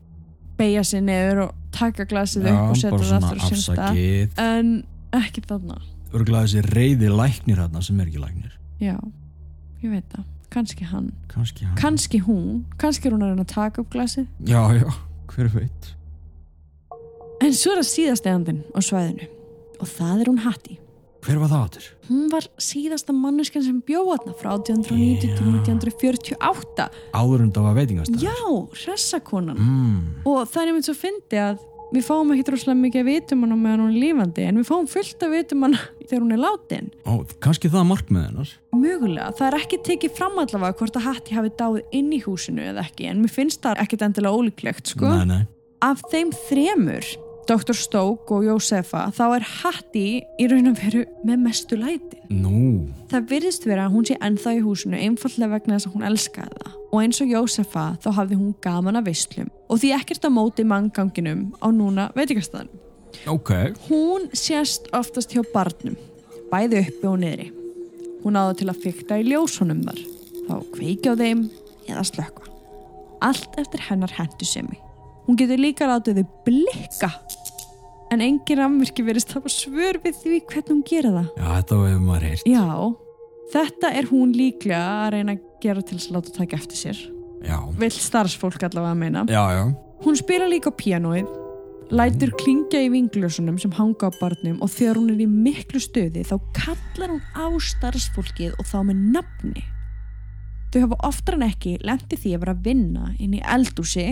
beigja 0.61 0.85
sig 0.85 1.05
neður 1.05 1.45
og 1.47 1.55
taka 1.77 2.07
glasið 2.09 2.49
Já, 2.49 2.55
upp 2.55 2.73
og 2.73 2.81
setja 2.81 3.01
það 3.03 3.17
aftur 3.19 3.61
stað. 3.61 3.83
afsakið. 3.85 4.35
En 4.45 4.73
ekki 5.21 5.45
þarna. 5.45 5.79
Örgulega 6.11 6.49
þessi 6.49 6.65
reyði 6.75 7.13
læknir 7.13 7.63
hérna 7.63 7.85
sem 7.85 8.01
er 8.01 8.11
ekki 8.11 8.25
læknir. 8.25 8.59
Já, 8.81 8.97
ég 9.85 9.93
veit 9.93 10.17
það, 10.17 10.27
kannski 10.57 10.91
hann. 10.91 11.13
Kannski 11.79 12.25
hún, 12.25 12.65
kannski 12.81 13.09
er 13.09 13.17
hún 13.17 13.25
að 13.25 13.35
reyna 13.35 13.47
að 13.47 13.55
taka 13.55 13.85
upp 13.85 13.93
glasið. 13.93 14.29
Já, 14.49 14.63
já, 14.81 14.89
hver 15.31 15.53
veit 15.55 15.95
en 17.51 17.59
svo 17.59 17.75
er 17.75 17.83
það 17.83 17.89
síðast 17.91 18.29
eðandinn 18.31 18.63
á 18.71 18.79
svæðinu. 18.85 19.27
Og 19.81 19.89
það 19.91 20.23
er 20.25 20.31
hún 20.31 20.45
Hattie. 20.47 20.79
Hver 21.21 21.37
var 21.37 21.51
það 21.53 21.65
áttur? 21.67 21.87
hún 22.09 22.29
var 22.33 22.47
síðasta 22.59 23.13
manneskan 23.13 23.63
sem 23.63 23.81
bjóðatna 23.85 24.33
frá 24.41 24.55
1890 24.57 25.35
til 25.37 25.51
Já. 25.51 25.51
1948 25.61 26.87
Áður 27.13 27.45
en 27.45 27.51
það 27.55 27.67
var 27.67 27.77
veitingastæð 27.77 28.25
já, 28.25 28.39
hressakonan. 28.85 29.59
Mm. 29.61 29.99
og 30.25 30.39
það 30.49 30.63
er 30.63 30.71
einmitt 30.73 30.89
svo 30.89 30.95
fyndi 30.97 31.41
að 31.43 31.61
við 31.93 32.07
fáum 32.07 32.33
ekki 32.33 32.47
droslega 32.49 32.79
mikið 32.81 33.03
að 33.03 33.09
vitum 33.11 33.45
hana 33.45 33.59
meðan 33.61 33.85
hún 33.85 33.93
er 33.93 34.01
lífandi 34.07 34.45
en 34.49 34.61
við 34.63 34.69
fáum 34.71 34.89
fullt 34.91 35.25
að 35.27 35.35
vitum 35.37 35.65
hana 35.67 35.81
þegar 36.09 36.25
hún 36.25 36.35
er 36.39 36.43
látin. 36.47 36.91
Ó, 37.05 37.13
kannski 37.45 37.71
það 37.73 37.89
markmið 37.93 38.27
hennar. 38.31 38.53
Mögulega, 38.81 39.31
það 39.39 39.49
er 39.53 39.59
ekki 39.61 39.81
tekið 39.91 40.15
fram 40.19 40.39
allavega 40.41 40.79
hvort 40.81 41.01
að 41.01 41.09
Hatti 41.11 41.37
hafi 41.37 41.53
dáið 41.61 41.97
inn 42.01 42.13
í 42.17 42.21
húsinu 42.25 42.65
eða 42.73 42.87
ekki 42.89 43.11
en 43.13 43.21
mér 43.27 43.35
finnst 43.37 43.61
það 43.67 43.83
ekkit 43.85 44.07
endilega 44.09 44.41
ólíklegt 44.41 44.95
sko. 44.97 45.11
Nei, 45.21 45.27
nei. 45.37 45.43
Af 45.85 46.01
þeim 46.13 46.33
þremur 46.49 47.07
Dr. 47.51 47.75
Stoke 47.75 48.31
og 48.37 48.45
Jósefa 48.47 49.09
þá 49.17 49.25
er 49.35 49.45
Hattie 49.59 50.21
í 50.39 50.47
raun 50.51 50.71
og 50.71 50.77
veru 50.79 51.01
með 51.27 51.41
mestu 51.43 51.79
lætin. 51.81 52.21
Nú, 52.31 52.87
Það 53.11 53.25
virðist 53.33 53.65
vera 53.67 53.89
að 53.89 53.97
hún 53.97 54.05
sé 54.07 54.15
ennþá 54.23 54.53
í 54.55 54.61
húsinu 54.63 54.99
einfallega 55.01 55.57
vegna 55.57 55.79
þess 55.81 55.89
að 55.89 55.95
hún 55.97 56.07
elskaði 56.07 56.61
það 56.61 56.77
og 56.91 57.01
eins 57.03 57.19
og 57.25 57.33
Jósefa 57.35 57.87
þá 58.05 58.09
hafði 58.21 58.39
hún 58.39 58.53
gaman 58.63 58.99
að 59.01 59.09
visslum 59.11 59.49
og 59.67 59.81
því 59.83 59.91
ekkert 59.97 60.27
á 60.27 60.31
móti 60.31 60.67
mannganginum 60.67 61.41
á 61.59 61.67
núna 61.75 62.05
veitingastæðanum. 62.15 62.77
ok. 63.27 63.51
Hún 63.89 64.29
sést 64.33 64.87
oftast 64.95 65.35
hjá 65.35 65.43
barnum, 65.55 65.97
bæði 66.53 66.85
uppi 66.87 67.09
og 67.11 67.19
niðri. 67.25 67.49
Hún 68.23 68.39
áður 68.39 68.61
til 68.61 68.69
að 68.71 68.83
fykta 68.85 69.19
í 69.19 69.27
ljósunum 69.27 69.83
þar, 69.89 69.99
þá 70.47 70.55
kveiki 70.77 71.11
á 71.11 71.15
þeim 71.19 71.43
eða 71.89 72.07
slökka. 72.07 72.47
Allt 73.21 73.59
eftir 73.59 73.83
hennar 73.89 74.15
hendusemi. 74.15 74.79
Hún 75.27 75.37
getur 75.39 75.61
líka 75.61 75.87
látið 75.87 76.23
þau 76.23 76.29
blikka, 76.47 77.11
en 78.11 78.21
engin 78.25 78.59
rafmyrki 78.59 79.05
verist 79.07 79.33
hafa 79.37 79.49
svör 79.53 80.01
við 80.05 80.17
því 80.23 80.41
hvernig 80.51 80.71
hún 80.73 80.83
gera 80.89 81.11
það. 81.15 81.29
Já, 81.37 81.47
þetta 81.61 81.79
hefur 81.85 82.05
maður 82.09 82.27
heyrt. 82.29 82.47
Já, 82.51 82.67
þetta 83.55 83.93
er 84.01 84.09
hún 84.11 84.33
líklega 84.37 84.81
að 85.05 85.11
reyna 85.17 85.37
að 85.37 85.45
gera 85.63 85.83
til 85.87 85.99
að 86.01 86.09
láta 86.17 86.35
taka 86.39 86.59
eftir 86.61 86.81
sér. 86.81 87.03
Já, 87.47 87.57
Vill 87.81 87.93
starfsfólk 87.95 88.63
allavega 88.67 88.93
að 88.97 89.01
meina. 89.05 89.25
já, 89.31 89.45
já. 89.57 89.65
Hún 90.05 90.17
spila 90.17 90.47
líka 90.49 90.73
á 90.73 90.79
píanóið, 90.81 91.29
lætur 91.93 92.31
klingja 92.41 92.81
í 92.85 92.89
vinglösunum 92.93 93.59
sem 93.61 93.73
hanga 93.77 94.09
á 94.09 94.11
barnum 94.21 94.61
og 94.63 94.71
þegar 94.73 94.97
hún 95.01 95.11
er 95.13 95.21
í 95.21 95.27
miklu 95.29 95.81
stöði 95.83 96.23
þá 96.25 96.37
kallar 96.57 97.11
hún 97.13 97.23
á 97.37 97.47
starfsfólkið 97.61 98.55
og 98.59 98.65
þá 98.67 98.79
með 98.89 99.03
nafni. 99.17 99.65
Þau 100.73 100.81
hafa 100.87 100.99
oftar 101.09 101.35
en 101.37 101.47
ekki 101.49 101.77
lenti 101.83 102.17
því 102.17 102.35
að 102.37 102.41
vera 102.45 102.55
að 102.55 102.65
vinna 102.69 103.09
inn 103.19 103.35
í 103.35 103.43
eldúsi 103.43 104.07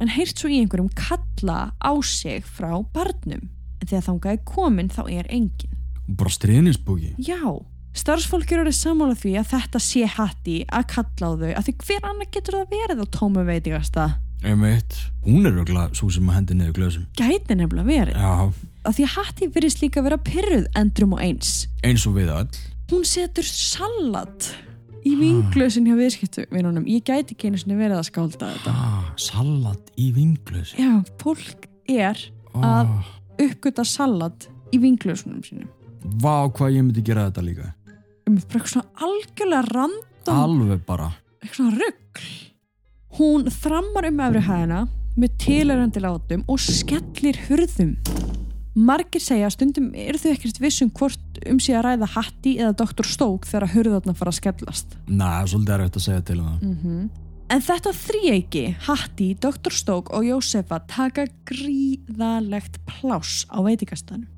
en 0.00 0.12
heyrt 0.14 0.38
svo 0.40 0.48
í 0.50 0.60
einhverjum 0.62 0.90
kalla 0.96 1.72
á 1.80 1.92
sig 2.04 2.44
frá 2.46 2.72
barnum. 2.94 3.48
En 3.80 3.88
þegar 3.88 4.06
þangað 4.08 4.32
er 4.36 4.42
komin 4.48 4.88
þá 4.92 5.02
er 5.10 5.28
engin. 5.32 5.76
Bara 6.08 6.32
stríðnisbúki. 6.34 7.12
Já, 7.22 7.40
starfsfólk 7.96 8.50
eru 8.52 8.64
orðið 8.64 8.78
sammála 8.80 9.14
því 9.18 9.34
að 9.40 9.52
þetta 9.54 9.82
sé 9.84 10.02
hatti 10.16 10.56
að 10.68 10.88
kalla 10.94 11.30
á 11.30 11.32
þau 11.40 11.52
að 11.52 11.68
því 11.68 11.74
hver 11.84 12.08
annar 12.10 12.30
getur 12.34 12.58
það 12.58 12.74
verið 12.74 13.04
á 13.04 13.06
tómu 13.14 13.44
veitingasta? 13.48 14.08
Einmitt. 14.40 14.96
Hún 15.26 15.44
er 15.44 15.52
auðvitað 15.58 15.94
svo 16.00 16.08
sem 16.14 16.28
að 16.32 16.36
hendi 16.38 16.56
niður 16.56 16.76
glöðsum. 16.78 17.06
Gæti 17.18 17.56
nefnilega 17.60 17.90
verið. 17.90 18.16
Já, 18.16 18.32
að 18.88 18.96
því 18.96 19.04
að 19.06 19.14
Hatti 19.18 19.48
virðist 19.54 19.82
líka 19.84 20.04
vera 20.06 20.16
pyrruð 20.24 20.66
endrum 20.80 21.12
og 21.16 21.20
eins. 21.24 21.50
eins 21.84 22.06
og 22.08 22.16
við 22.16 22.32
öll. 22.32 22.48
Hún 22.90 23.04
setur 23.06 23.44
salat 23.46 24.48
í 25.06 25.14
vinglösin 25.18 25.86
hjá 25.88 25.96
viðskiptuvinunum. 25.98 26.84
Ég 26.90 27.04
gæti 27.08 27.34
ekki 27.36 27.48
einu 27.50 27.60
sinni 27.60 27.76
verið 27.78 27.98
að 28.00 28.06
skálda 28.10 28.50
þetta. 28.54 28.74
Ah, 28.74 29.08
salat 29.20 29.90
í 30.00 30.10
vinglöðsum. 30.16 30.78
Já, 30.80 30.92
fólk 31.22 31.66
er 31.90 32.20
að 32.60 32.92
uppgöta 33.40 33.84
salat 33.88 34.48
í 34.74 34.78
vinglösunum 34.82 35.42
sínum. 35.46 35.68
Vá, 36.20 36.48
hvað 36.52 36.76
ég 36.76 36.84
myndi 36.86 37.02
gera 37.04 37.28
þetta 37.30 37.44
líka. 37.46 37.72
Um 38.28 38.36
bara 38.36 38.60
eitthvað 38.60 38.72
svona 38.74 39.06
algjörlega 39.06 39.64
random, 39.74 40.36
Alveg 40.36 40.84
bara. 40.86 41.10
eitthvað 41.42 41.56
svona 41.56 41.76
rugg. 41.80 42.22
Hún 43.18 43.48
þrammar 43.50 44.06
um 44.10 44.20
efri 44.26 44.42
hæðina 44.46 44.82
með 45.18 45.32
tilærandi 45.42 46.00
látum 46.04 46.44
og 46.48 46.60
skellir 46.62 47.36
hurðum. 47.48 47.96
Margir 48.78 49.22
segja 49.22 49.48
að 49.48 49.56
stundum 49.56 49.88
eru 49.98 50.18
þau 50.20 50.28
ekkert 50.30 50.60
vissum 50.62 50.90
hvort 50.94 51.40
um 51.50 51.58
sig 51.62 51.74
að 51.74 51.88
ræða 51.88 52.08
Hatti 52.12 52.52
eða 52.60 52.76
Dr. 52.78 53.06
Stoke 53.08 53.48
þegar 53.50 53.72
hurðarna 53.74 54.14
fara 54.14 54.30
að 54.30 54.38
skellast. 54.38 54.94
Næ, 55.08 55.26
svolítið 55.50 55.74
er 55.74 55.82
auðvitað 55.82 56.00
að 56.00 56.06
segja 56.06 56.26
til 56.28 56.38
um 56.38 56.46
það. 56.46 56.60
-hmm. 56.76 57.08
En 57.50 57.62
þetta 57.66 57.92
þríeiki, 57.98 58.64
Hatti, 58.86 59.34
Dr. 59.34 59.74
Stoke 59.74 60.14
og 60.14 60.22
Jósefa 60.22 60.78
taka 60.86 61.26
gríðalegt 61.44 62.78
pláss 62.86 63.44
á 63.50 63.58
veitingastanum. 63.58 64.28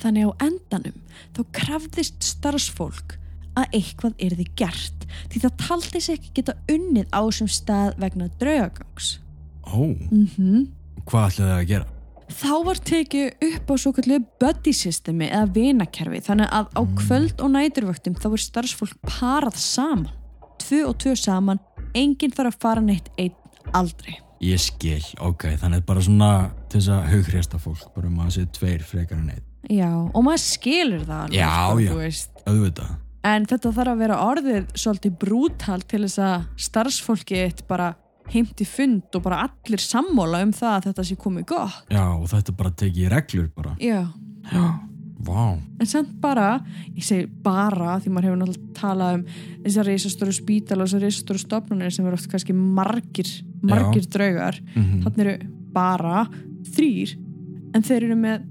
Þannig 0.00 0.24
á 0.24 0.32
endanum 0.48 0.98
þá 1.36 1.44
krafðist 1.52 2.22
starfsfólk 2.22 3.18
að 3.58 3.66
eitthvað 3.74 4.14
yrði 4.18 4.46
gert 4.56 5.06
því 5.28 5.40
það 5.40 5.56
taldi 5.66 6.00
sig 6.00 6.18
ekki 6.18 6.32
geta 6.38 6.54
unnið 6.70 7.06
á 7.12 7.20
þessum 7.20 7.50
stað 7.52 7.98
vegna 7.98 8.30
draugagangs. 8.40 9.18
Ó, 9.66 9.92
Mm 10.10 10.72
hvað 11.08 11.30
ætlaði 11.30 11.50
það 11.50 11.58
að 11.58 11.68
gera? 11.72 11.97
Þá 12.28 12.52
var 12.66 12.78
tekið 12.84 13.44
upp 13.48 13.70
á 13.72 13.74
svo 13.80 13.92
kallu 13.96 14.18
buddy 14.40 14.72
systemi 14.76 15.30
eða 15.32 15.48
vinakerfi 15.54 16.20
þannig 16.26 16.50
að 16.52 16.68
á 16.76 16.82
kvöld 17.00 17.40
og 17.44 17.52
næturvöktum 17.54 18.18
þá 18.20 18.28
er 18.30 18.42
starfsfólk 18.44 18.98
parað 19.08 19.56
saman. 19.62 20.10
Tvö 20.60 20.82
og 20.90 20.96
tvö 21.00 21.14
saman, 21.16 21.60
enginn 21.96 22.34
þarf 22.34 22.52
að 22.58 22.62
fara 22.66 22.84
neitt 22.84 23.08
einn 23.16 23.32
aldrei. 23.72 24.18
Ég 24.44 24.60
skil, 24.62 25.02
ok, 25.24 25.48
þannig 25.58 25.82
bara 25.88 26.02
svona 26.04 26.30
til 26.70 26.78
þess 26.82 26.92
að 26.94 27.08
hughrjasta 27.14 27.58
fólk, 27.62 27.88
bara 27.96 28.10
um 28.10 28.20
að 28.22 28.34
sé 28.36 28.44
tveir 28.54 28.84
frekar 28.86 29.18
en 29.18 29.32
einn. 29.34 29.44
Já, 29.72 29.88
og 29.90 30.20
maður 30.24 30.44
skilur 30.44 31.02
það 31.08 31.22
alveg, 31.24 31.38
Já, 31.40 31.48
sko, 31.56 31.80
já. 31.82 31.90
þú 31.90 32.02
veist. 32.04 32.42
Auðvitað. 32.46 32.92
En 33.28 33.48
þetta 33.50 33.72
þarf 33.74 33.92
að 33.92 34.02
vera 34.04 34.18
orðið 34.28 34.68
svolítið 34.78 35.16
brútal 35.24 35.80
til 35.90 36.02
þess 36.04 36.20
að 36.22 36.46
starfsfólki 36.68 37.40
eitt 37.42 37.64
bara 37.68 37.88
heimti 38.32 38.66
fund 38.68 39.14
og 39.16 39.22
bara 39.24 39.42
allir 39.46 39.80
sammóla 39.82 40.42
um 40.44 40.52
það 40.56 40.74
að 40.76 40.86
þetta 40.90 41.06
sé 41.08 41.16
komið 41.20 41.46
gott. 41.54 41.80
Já, 41.92 42.04
og 42.14 42.28
þetta 42.32 42.54
bara 42.58 42.74
tekið 42.82 43.02
í 43.06 43.08
reglur 43.12 43.48
bara. 43.56 43.74
Já, 43.82 44.02
Já. 44.52 44.66
Vá. 45.18 45.58
en 45.80 45.86
samt 45.90 46.12
bara, 46.22 46.60
ég 46.94 47.02
segi 47.02 47.26
bara 47.42 47.96
því 47.98 48.12
maður 48.14 48.28
hefur 48.28 48.38
náttúrulega 48.38 48.74
talað 48.78 49.16
um 49.16 49.24
þessar 49.64 49.88
reisastóru 49.90 50.34
spítal 50.36 50.78
og 50.78 50.86
þessar 50.86 51.02
reisastóru 51.02 51.42
stofnunir 51.42 51.90
sem 51.90 52.06
eru 52.06 52.14
oft 52.14 52.30
kannski 52.30 52.54
margir, 52.54 53.32
margir 53.66 54.06
draugar. 54.06 54.60
Mm 54.76 55.02
Þannig 55.02 55.24
eru 55.24 55.34
bara 55.74 56.22
þrýr 56.76 57.16
en 57.74 57.82
þeir 57.84 58.06
eru 58.08 58.16
með 58.18 58.46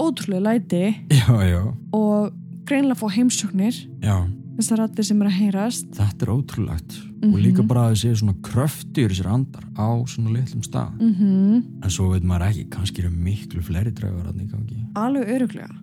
ótrúlega 0.00 0.44
læti 0.46 0.84
Já, 1.10 1.34
já, 1.42 1.60
og 1.92 2.32
greinlega 2.68 2.98
fá 3.00 3.06
heimsóknir 3.16 3.74
já. 4.02 4.16
Þessar 4.56 4.82
allir 4.86 5.04
sem 5.04 5.20
eru 5.22 5.30
að 5.30 5.38
heyrast 5.40 5.90
Þetta 5.96 6.26
er 6.26 6.32
ótrúlegt. 6.32 6.96
Mhm. 7.22 7.32
Og 7.34 7.40
líka 7.40 7.62
bara 7.66 7.86
að 7.86 7.94
það 7.94 8.02
séu 8.02 8.16
svona 8.20 8.36
kröftir 8.42 9.10
sér 9.16 9.26
andar 9.32 9.64
á 9.76 9.88
svona 10.06 10.32
litlum 10.36 10.62
stað. 10.64 10.92
mm 11.00 11.82
En 11.84 11.90
svo 11.90 12.10
veit 12.12 12.22
maður 12.24 12.48
ekki, 12.50 12.68
kannski 12.70 13.02
eru 13.04 13.10
miklu 13.10 13.62
fleiri 13.62 13.92
draugar 13.92 14.30
að 14.32 14.40
í 14.42 14.48
gangi. 14.50 14.78
alveg 14.94 15.28
öruglega 15.36 15.74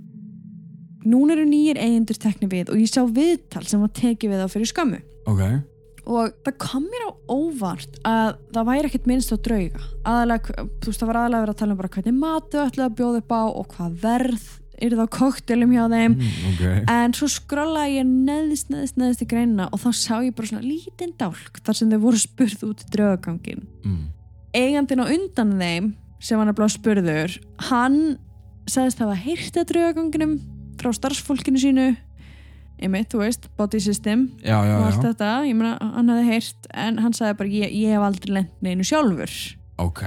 Núna 1.06 1.34
eru 1.36 1.44
nýjir 1.46 1.76
eigendur 1.84 2.16
tekni 2.16 2.48
við 2.48 2.70
og 2.72 2.78
ég 2.80 2.88
sá 2.88 3.04
viðtal 3.04 3.66
sem 3.68 3.82
var 3.84 3.90
tekið 3.90 4.30
við 4.32 4.44
á 4.44 4.48
fyrir 4.48 4.70
skömmu 4.72 5.02
Ok. 5.28 5.42
og 6.08 6.32
það 6.46 6.58
kom 6.64 6.84
mér 6.84 7.04
á 7.08 7.12
óvart 7.28 8.00
að 8.08 8.38
það 8.54 8.68
væri 8.70 8.88
ekkert 8.88 9.08
minnst 9.08 9.34
á 9.36 9.38
drauga 9.38 9.82
aðalega, 10.06 10.56
þú 10.80 10.86
veist 10.88 11.00
það 11.04 11.08
var 11.12 11.20
aðalega 11.20 11.44
verið 11.44 11.54
að 11.56 11.60
tala 11.60 11.72
um 11.72 11.78
bara 11.78 11.90
hvernig 11.90 12.20
matu 12.20 12.58
ætlaði 12.64 12.88
að 12.88 12.96
bjóða 13.02 13.18
upp 13.24 13.32
á 13.36 13.44
og 13.52 13.68
hvað 13.76 13.98
verð 14.00 14.46
er 14.84 14.96
það 14.98 15.08
á 15.08 15.16
koktelum 15.18 15.72
hjá 15.76 15.84
þeim 15.94 16.16
Mm, 16.18 16.48
ok. 16.52 16.64
en 16.92 17.14
svo 17.18 17.28
skrollaði 17.32 17.98
ég 18.02 18.08
neðist, 18.12 18.70
neðist, 18.74 18.98
neðist 19.00 19.24
í 19.26 19.30
greinina 19.32 19.70
og 19.72 19.80
þá 19.84 19.90
sá 19.96 20.16
ég 20.26 20.36
bara 20.36 20.48
svona 20.52 20.68
lítinn 20.68 21.14
dálk 21.18 21.60
þar 21.64 21.76
sem 21.80 21.90
þau 21.94 22.00
voru 22.06 22.20
spurð 22.22 22.64
út 22.70 22.84
í 22.86 22.90
draugagangin 22.96 23.64
Mm. 23.86 24.08
eigandinn 24.54 25.04
á 25.04 25.08
undan 25.10 25.56
þeim 25.60 25.94
sem 26.20 26.38
var 26.38 26.48
nefnilega 26.48 26.78
spurður 26.78 27.38
hann 27.70 28.18
sagðist 28.70 29.00
hafa 29.04 29.16
heyrt 29.20 29.58
að 29.60 29.70
draugaganginum 29.74 30.38
frá 30.80 30.92
starfsfólkinu 30.96 31.60
sínu 31.60 31.88
einmitt, 32.84 33.10
þú 33.14 33.20
veist, 33.22 33.46
body 33.58 33.80
system 33.80 34.32
Já, 34.44 34.58
já, 34.66 34.76
og 34.78 34.86
allt 34.88 34.98
já. 35.04 35.12
þetta, 35.14 35.28
ég 35.48 35.56
meina, 35.56 35.78
hann 35.80 36.10
hefði 36.10 36.26
heyrt 36.32 36.68
en 36.74 36.98
hann 37.04 37.14
sagði 37.16 37.38
bara, 37.38 37.50
ég, 37.50 37.72
ég 37.72 37.94
hef 37.96 38.02
aldrei 38.08 38.34
lent 38.34 38.52
neinu 38.66 38.84
sjálfur 38.88 39.32
Ok. 39.80 40.02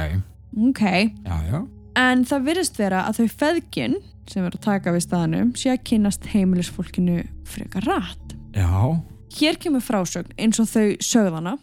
ok, 0.69 0.83
Já, 1.25 1.37
já. 1.51 1.61
en 1.97 2.25
það 2.25 2.45
virðist 2.51 2.77
vera 2.79 3.05
að 3.09 3.21
þau 3.23 3.29
feðgin 3.41 3.95
sem 4.31 4.45
eru 4.45 4.59
að 4.59 4.67
taka 4.67 4.95
við 4.95 5.07
staðanum 5.07 5.53
sé 5.59 5.73
að 5.75 5.85
kynast 5.91 6.27
heimilisfólkinu 6.33 7.23
frekar 7.47 7.87
rætt 7.87 8.27
Já. 8.57 8.97
Hér 9.37 9.59
kemur 9.61 9.85
frásögn 9.85 10.33
eins 10.41 10.57
og 10.62 10.69
þau 10.71 10.97
sögðana. 11.05 11.59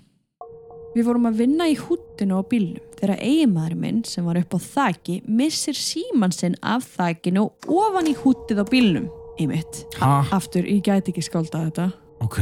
Við 0.94 1.08
vorum 1.08 1.26
að 1.26 1.40
vinna 1.42 1.66
í 1.72 1.74
húttinu 1.80 2.38
á 2.38 2.42
bílnum 2.46 2.84
þegar 3.00 3.18
eiginmaður 3.18 3.80
minn 3.82 4.04
sem 4.06 4.28
var 4.30 4.38
upp 4.38 4.54
á 4.54 4.60
þaki 4.62 5.16
missir 5.26 5.74
síman 5.74 6.36
sinn 6.36 6.54
af 6.62 6.86
þakinu 7.00 7.48
og 7.48 7.72
ofan 7.74 8.12
í 8.12 8.14
húttið 8.20 8.62
á 8.62 8.66
bílnum. 8.70 9.10
Einmitt. 9.42 9.88
Ha? 9.98 10.22
Aftur, 10.38 10.68
ég 10.70 10.84
gæti 10.86 11.10
ekki 11.10 11.26
skálda 11.26 11.64
þetta. 11.66 11.90
Ok. 12.22 12.38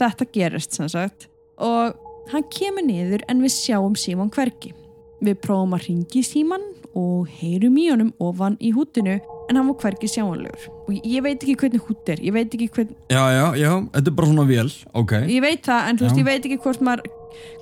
Þetta 0.00 0.26
gerist 0.34 0.74
sem 0.74 0.90
sagt 0.90 1.28
og 1.62 1.94
hann 2.32 2.46
kemur 2.50 2.82
niður 2.88 3.22
en 3.30 3.44
við 3.44 3.54
sjáum 3.54 3.94
síman 3.94 4.34
hverki. 4.34 4.74
Við 5.22 5.38
prófum 5.44 5.76
að 5.78 5.86
ringi 5.86 6.26
síman 6.26 6.64
og 6.98 7.30
heyrum 7.38 7.78
í 7.78 7.86
honum 7.92 8.10
ofan 8.18 8.58
í 8.58 8.72
húttinu 8.74 9.20
en 9.50 9.58
hann 9.58 9.66
var 9.68 9.76
hverki 9.82 10.08
sjáanlegur. 10.10 10.66
Og 10.86 10.94
ég 11.04 11.22
veit 11.26 11.42
ekki 11.42 11.56
hvernig 11.58 11.82
hútt 11.88 12.08
er, 12.14 12.20
ég 12.22 12.32
veit 12.36 12.52
ekki 12.54 12.68
hvernig 12.76 12.94
Já, 13.10 13.22
já, 13.34 13.46
já. 13.58 13.72
Þetta 13.96 14.12
er 14.12 14.16
bara 14.20 14.28
svona 14.30 14.44
vél. 14.48 14.70
Ok. 14.94 15.12
ég 15.26 15.40
veit 15.44 15.64
það, 15.66 15.88
en 15.90 15.98
þú 16.00 16.06
veist, 16.06 16.20
ég 16.22 16.28
veit 16.30 16.46
ekki 16.50 16.60
hvort 16.64 16.84
maður 16.86 17.08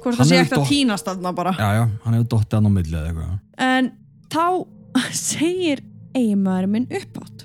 hvort 0.03 0.16
það 0.20 0.29
sé 0.31 0.38
ekkert 0.42 0.59
að 0.59 0.68
týnast 0.70 1.09
þarna 1.09 1.33
bara 1.37 1.53
Já, 1.59 1.68
já. 1.79 1.85
Hann 2.05 2.14
hefur 2.18 2.29
dottið 2.35 2.57
hann 2.59 2.68
á 2.68 2.72
millið 2.77 2.98
eða 2.98 3.09
eitthvað. 3.11 3.35
en 3.68 3.90
þá 4.33 4.44
segir 5.33 5.83
eiginmaður 6.16 6.70
minn 6.72 6.87
uppátt 7.01 7.44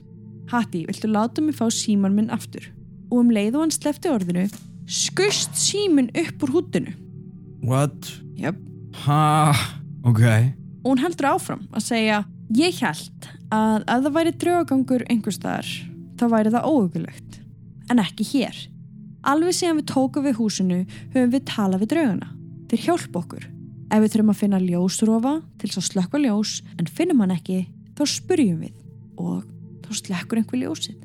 Hatti, 0.53 0.83
viltu 0.87 1.09
láta 1.11 1.41
mig 1.43 1.55
fá 1.57 1.65
síman 1.73 2.13
minn 2.15 2.29
aftur 2.33 2.67
og 3.11 3.19
um 3.23 3.31
leið 3.33 3.55
og 3.57 3.65
hann 3.65 3.73
slefti 3.75 4.09
orðinu 4.11 4.45
skust 4.89 5.55
símin 5.59 6.09
upp 6.19 6.43
úr 6.47 6.53
húttinu 6.57 6.93
What? 7.63 8.09
Jöp. 8.39 8.57
Ha? 9.05 9.53
Ok. 10.07 10.21
og 10.83 10.89
hún 10.93 10.99
heldur 11.03 11.29
áfram 11.35 11.67
að 11.73 11.85
segja 11.91 12.23
Ég 12.53 12.75
held 12.83 13.27
að 13.53 13.83
ef 13.85 14.03
það 14.05 14.13
væri 14.17 14.35
draugagangur 14.41 15.05
einhver 15.11 15.35
staðar, 15.35 15.71
þá 16.17 16.25
væri 16.33 16.53
það 16.53 16.69
óögulegt. 16.69 17.39
En 17.91 18.01
ekki 18.01 18.25
hér. 18.31 18.55
Alveg 19.23 19.55
síðan 19.55 19.79
við 19.79 19.89
tókum 19.91 20.25
við 20.25 20.39
húsinu 20.39 20.79
höfum 21.13 21.33
við 21.33 21.45
talað 21.47 21.83
við 21.83 21.93
draugana. 21.93 22.29
Þeir 22.71 22.85
hjálpa 22.87 23.21
okkur. 23.21 23.45
Ef 23.93 24.01
við 24.01 24.13
þurfum 24.13 24.33
að 24.33 24.39
finna 24.39 24.59
ljósrofa 24.63 25.33
til 25.61 25.69
þess 25.69 25.81
að 25.81 25.87
slökka 25.91 26.21
ljós 26.23 26.53
en 26.79 26.89
finnum 26.89 27.21
hann 27.21 27.35
ekki, 27.35 27.59
þá 27.93 28.03
spurjum 28.09 28.63
við 28.63 28.73
og 29.21 29.45
þá 29.85 29.91
slekkur 29.99 30.41
einhver 30.41 30.63
ljósið. 30.63 30.97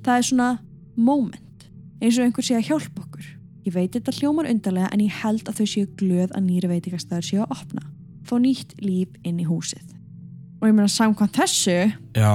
Það 0.00 0.16
er 0.16 0.28
svona 0.30 0.48
moment, 0.96 1.68
eins 2.00 2.16
og 2.16 2.24
einhver 2.24 2.46
sé 2.46 2.56
að 2.56 2.70
hjálpa 2.70 3.04
okkur. 3.04 3.28
Ég 3.66 3.76
veit 3.76 3.92
þetta 3.92 4.16
hljómar 4.16 4.48
undarlega 4.48 4.88
en 4.94 5.04
ég 5.04 5.20
held 5.20 5.44
að 5.50 5.60
þau 5.60 5.68
séu 5.68 5.88
glöð 6.00 6.32
að 6.32 6.46
nýri 6.48 6.72
veitingastæður 6.72 7.28
séu 7.28 7.42
að 7.44 7.56
opna. 7.58 7.84
Fá 8.24 8.38
nýtt 8.40 8.78
líf 8.80 9.12
inn 9.20 9.42
í 9.42 9.48
húsið. 9.48 9.99
Og 10.60 10.68
ég 10.68 10.74
meina 10.76 10.88
samkvæmt 10.92 11.32
þessu, 11.40 11.76
Já, 12.16 12.32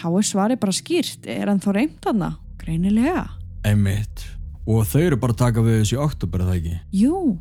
þá 0.00 0.06
er 0.18 0.24
svarið 0.30 0.60
bara 0.60 0.72
skýrt. 0.72 1.26
Er 1.28 1.46
hann 1.52 1.60
þá 1.60 1.72
reynd 1.76 2.06
hana? 2.08 2.30
Greinilega. 2.58 3.26
einmitt. 3.64 4.24
Og 4.66 4.84
þau 4.88 5.00
eru 5.04 5.16
bara 5.20 5.32
taka 5.36 5.60
við 5.60 5.82
þessu 5.82 5.96
í 5.98 6.00
oktober, 6.00 6.40
er 6.40 6.46
það 6.48 6.56
ekki? 6.60 6.78
Jú. 7.04 7.38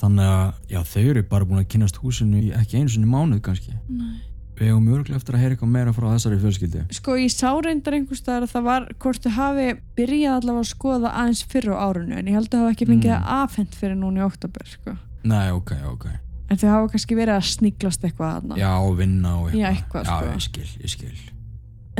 Þannig 0.00 0.24
að, 0.30 0.52
já, 0.70 0.80
þau 0.86 1.02
eru 1.10 1.22
bara 1.28 1.44
búin 1.44 1.58
að 1.60 1.68
kynast 1.74 1.98
húsinu 2.00 2.38
í 2.40 2.52
ekki 2.56 2.78
einu 2.78 2.88
sinni 2.94 3.06
mánuð 3.10 3.40
kannski. 3.42 3.74
Nei. 3.90 4.20
Við 4.60 4.68
hefum 4.70 4.86
mörgulega 4.86 5.16
eftir 5.16 5.34
að 5.34 5.40
heyra 5.42 5.54
eitthvað 5.56 5.70
meira 5.74 5.92
frá 5.96 6.06
þessari 6.12 6.38
fjölskyldu. 6.42 6.80
Sko 6.92 7.14
ég 7.16 7.30
sá 7.32 7.48
reyndar 7.64 7.94
einhvers 7.96 8.20
staðar 8.20 8.44
að 8.46 8.50
það 8.54 8.64
var 8.68 8.86
hvort 9.02 9.22
þau 9.24 9.30
hafi 9.38 9.66
byrjað 9.96 10.34
allavega 10.36 10.64
að 10.64 10.70
skoða 10.70 11.12
aðeins 11.16 11.42
fyrr 11.48 11.70
á 11.72 11.76
árunu 11.88 12.18
en 12.18 12.28
ég 12.28 12.36
held 12.36 12.48
að 12.50 12.52
þau 12.54 12.60
hafa 12.66 12.74
ekki 12.74 12.88
fengið 12.90 13.10
Mm. 13.10 13.14
það 13.14 13.44
afhent 13.44 13.74
fyrir 13.80 13.96
núna 13.96 14.20
í 14.20 14.26
oktober 14.26 14.66
sko. 14.68 14.96
Nei, 15.24 15.50
ok, 15.50 15.72
ok. 15.94 16.06
En 16.50 16.58
þau 16.58 16.70
hafa 16.72 16.88
kannski 16.94 17.14
verið 17.18 17.36
að 17.36 17.50
sniglast 17.52 18.06
eitthvað 18.06 18.32
aðna. 18.40 18.56
Já, 18.58 18.72
vinna 18.98 19.34
og 19.38 19.52
Já, 19.54 19.68
eitthvað, 19.70 20.08
Já, 20.08 20.16
sko. 20.16 20.32
ég 20.32 20.46
skil, 20.46 20.70
ég 20.82 20.94
skil. 20.96 21.20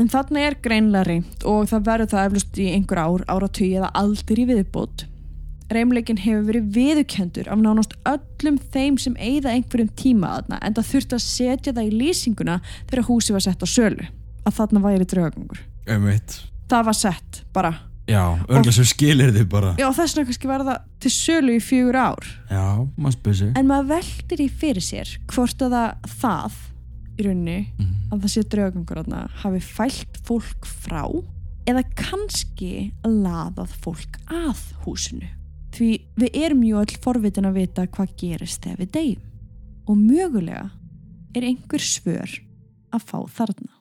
En 0.01 0.09
þarna 0.11 0.43
er 0.47 0.57
greinlega 0.63 1.07
reynd 1.07 1.45
og 1.47 1.69
það 1.69 1.87
verður 1.87 2.11
það 2.11 2.27
eflust 2.29 2.59
í 2.59 2.67
einhver 2.75 2.99
ár, 2.99 3.23
áratugið 3.31 3.79
eða 3.79 3.91
aldir 4.01 4.41
í 4.41 4.45
viðbót. 4.49 5.05
Reymleikin 5.71 6.19
hefur 6.19 6.47
verið 6.49 6.71
viðukendur 6.75 7.47
af 7.47 7.61
nánast 7.61 7.93
öllum 8.09 8.57
þeim 8.73 8.97
sem 8.99 9.15
eigða 9.15 9.53
einhverjum 9.55 9.91
tíma 9.95 10.33
aðna 10.39 10.59
en 10.59 10.75
það 10.75 10.89
þurfti 10.89 11.15
að 11.15 11.23
setja 11.27 11.75
það 11.77 11.87
í 11.87 11.99
lýsinguna 12.01 12.57
þegar 12.89 13.07
húsi 13.07 13.35
var 13.35 13.45
sett 13.45 13.63
á 13.63 13.67
sölu. 13.71 14.09
Að 14.43 14.57
þarna 14.57 14.83
væri 14.83 15.07
draugangur. 15.07 15.63
Einmitt. 15.87 16.41
Það 16.71 16.85
var 16.89 16.97
sett 16.97 17.41
bara. 17.55 17.71
Já, 18.11 18.23
örgulega 18.47 18.75
sem 18.75 18.87
skilir 18.91 19.31
þið 19.35 19.47
bara. 19.51 19.71
Já, 19.79 19.87
þess 19.95 20.15
vegna 20.17 20.27
kannski 20.31 20.49
var 20.51 20.63
það 20.67 20.79
til 21.05 21.11
sölu 21.15 21.55
í 21.55 21.61
fjögur 21.63 21.97
ár. 22.01 22.27
Já, 22.51 22.65
maður 22.97 23.15
spyrir 23.17 23.39
sig. 23.41 23.51
En 23.57 23.69
maður 23.71 23.89
veldir 23.95 24.43
í 24.45 24.49
fyrir 24.61 24.85
sér 24.85 25.13
hvort 25.31 25.65
að 25.67 25.75
það, 25.77 26.11
það 26.21 26.59
í 27.17 27.25
rauninni, 27.27 27.59
Mhm. 27.79 27.93
að 28.11 28.21
það 28.25 28.33
sé 28.35 28.43
draugangur 28.49 29.01
aðna, 29.03 29.21
hafi 29.43 29.61
fælt 29.61 30.21
fólk 30.27 30.65
frá 30.65 31.03
eða 31.67 31.83
kannski 31.95 32.91
laðað 33.05 33.75
fólk 33.83 34.17
að 34.27 34.61
húsinu. 34.85 35.27
Því 35.71 35.89
við 36.19 36.29
erum 36.43 36.63
jú 36.67 36.79
öll 36.81 36.97
forvitin 37.03 37.45
að 37.47 37.53
vita 37.61 37.87
hvað 37.87 38.15
gerist 38.17 38.61
þegar 38.65 38.77
við 38.77 38.91
deyjum. 38.91 39.21
Og 39.87 39.97
mögulega 39.97 40.69
er 41.35 41.41
einhver 41.47 41.79
svör 41.79 42.39
að 42.91 43.05
fá 43.07 43.19
þarna. 43.29 43.71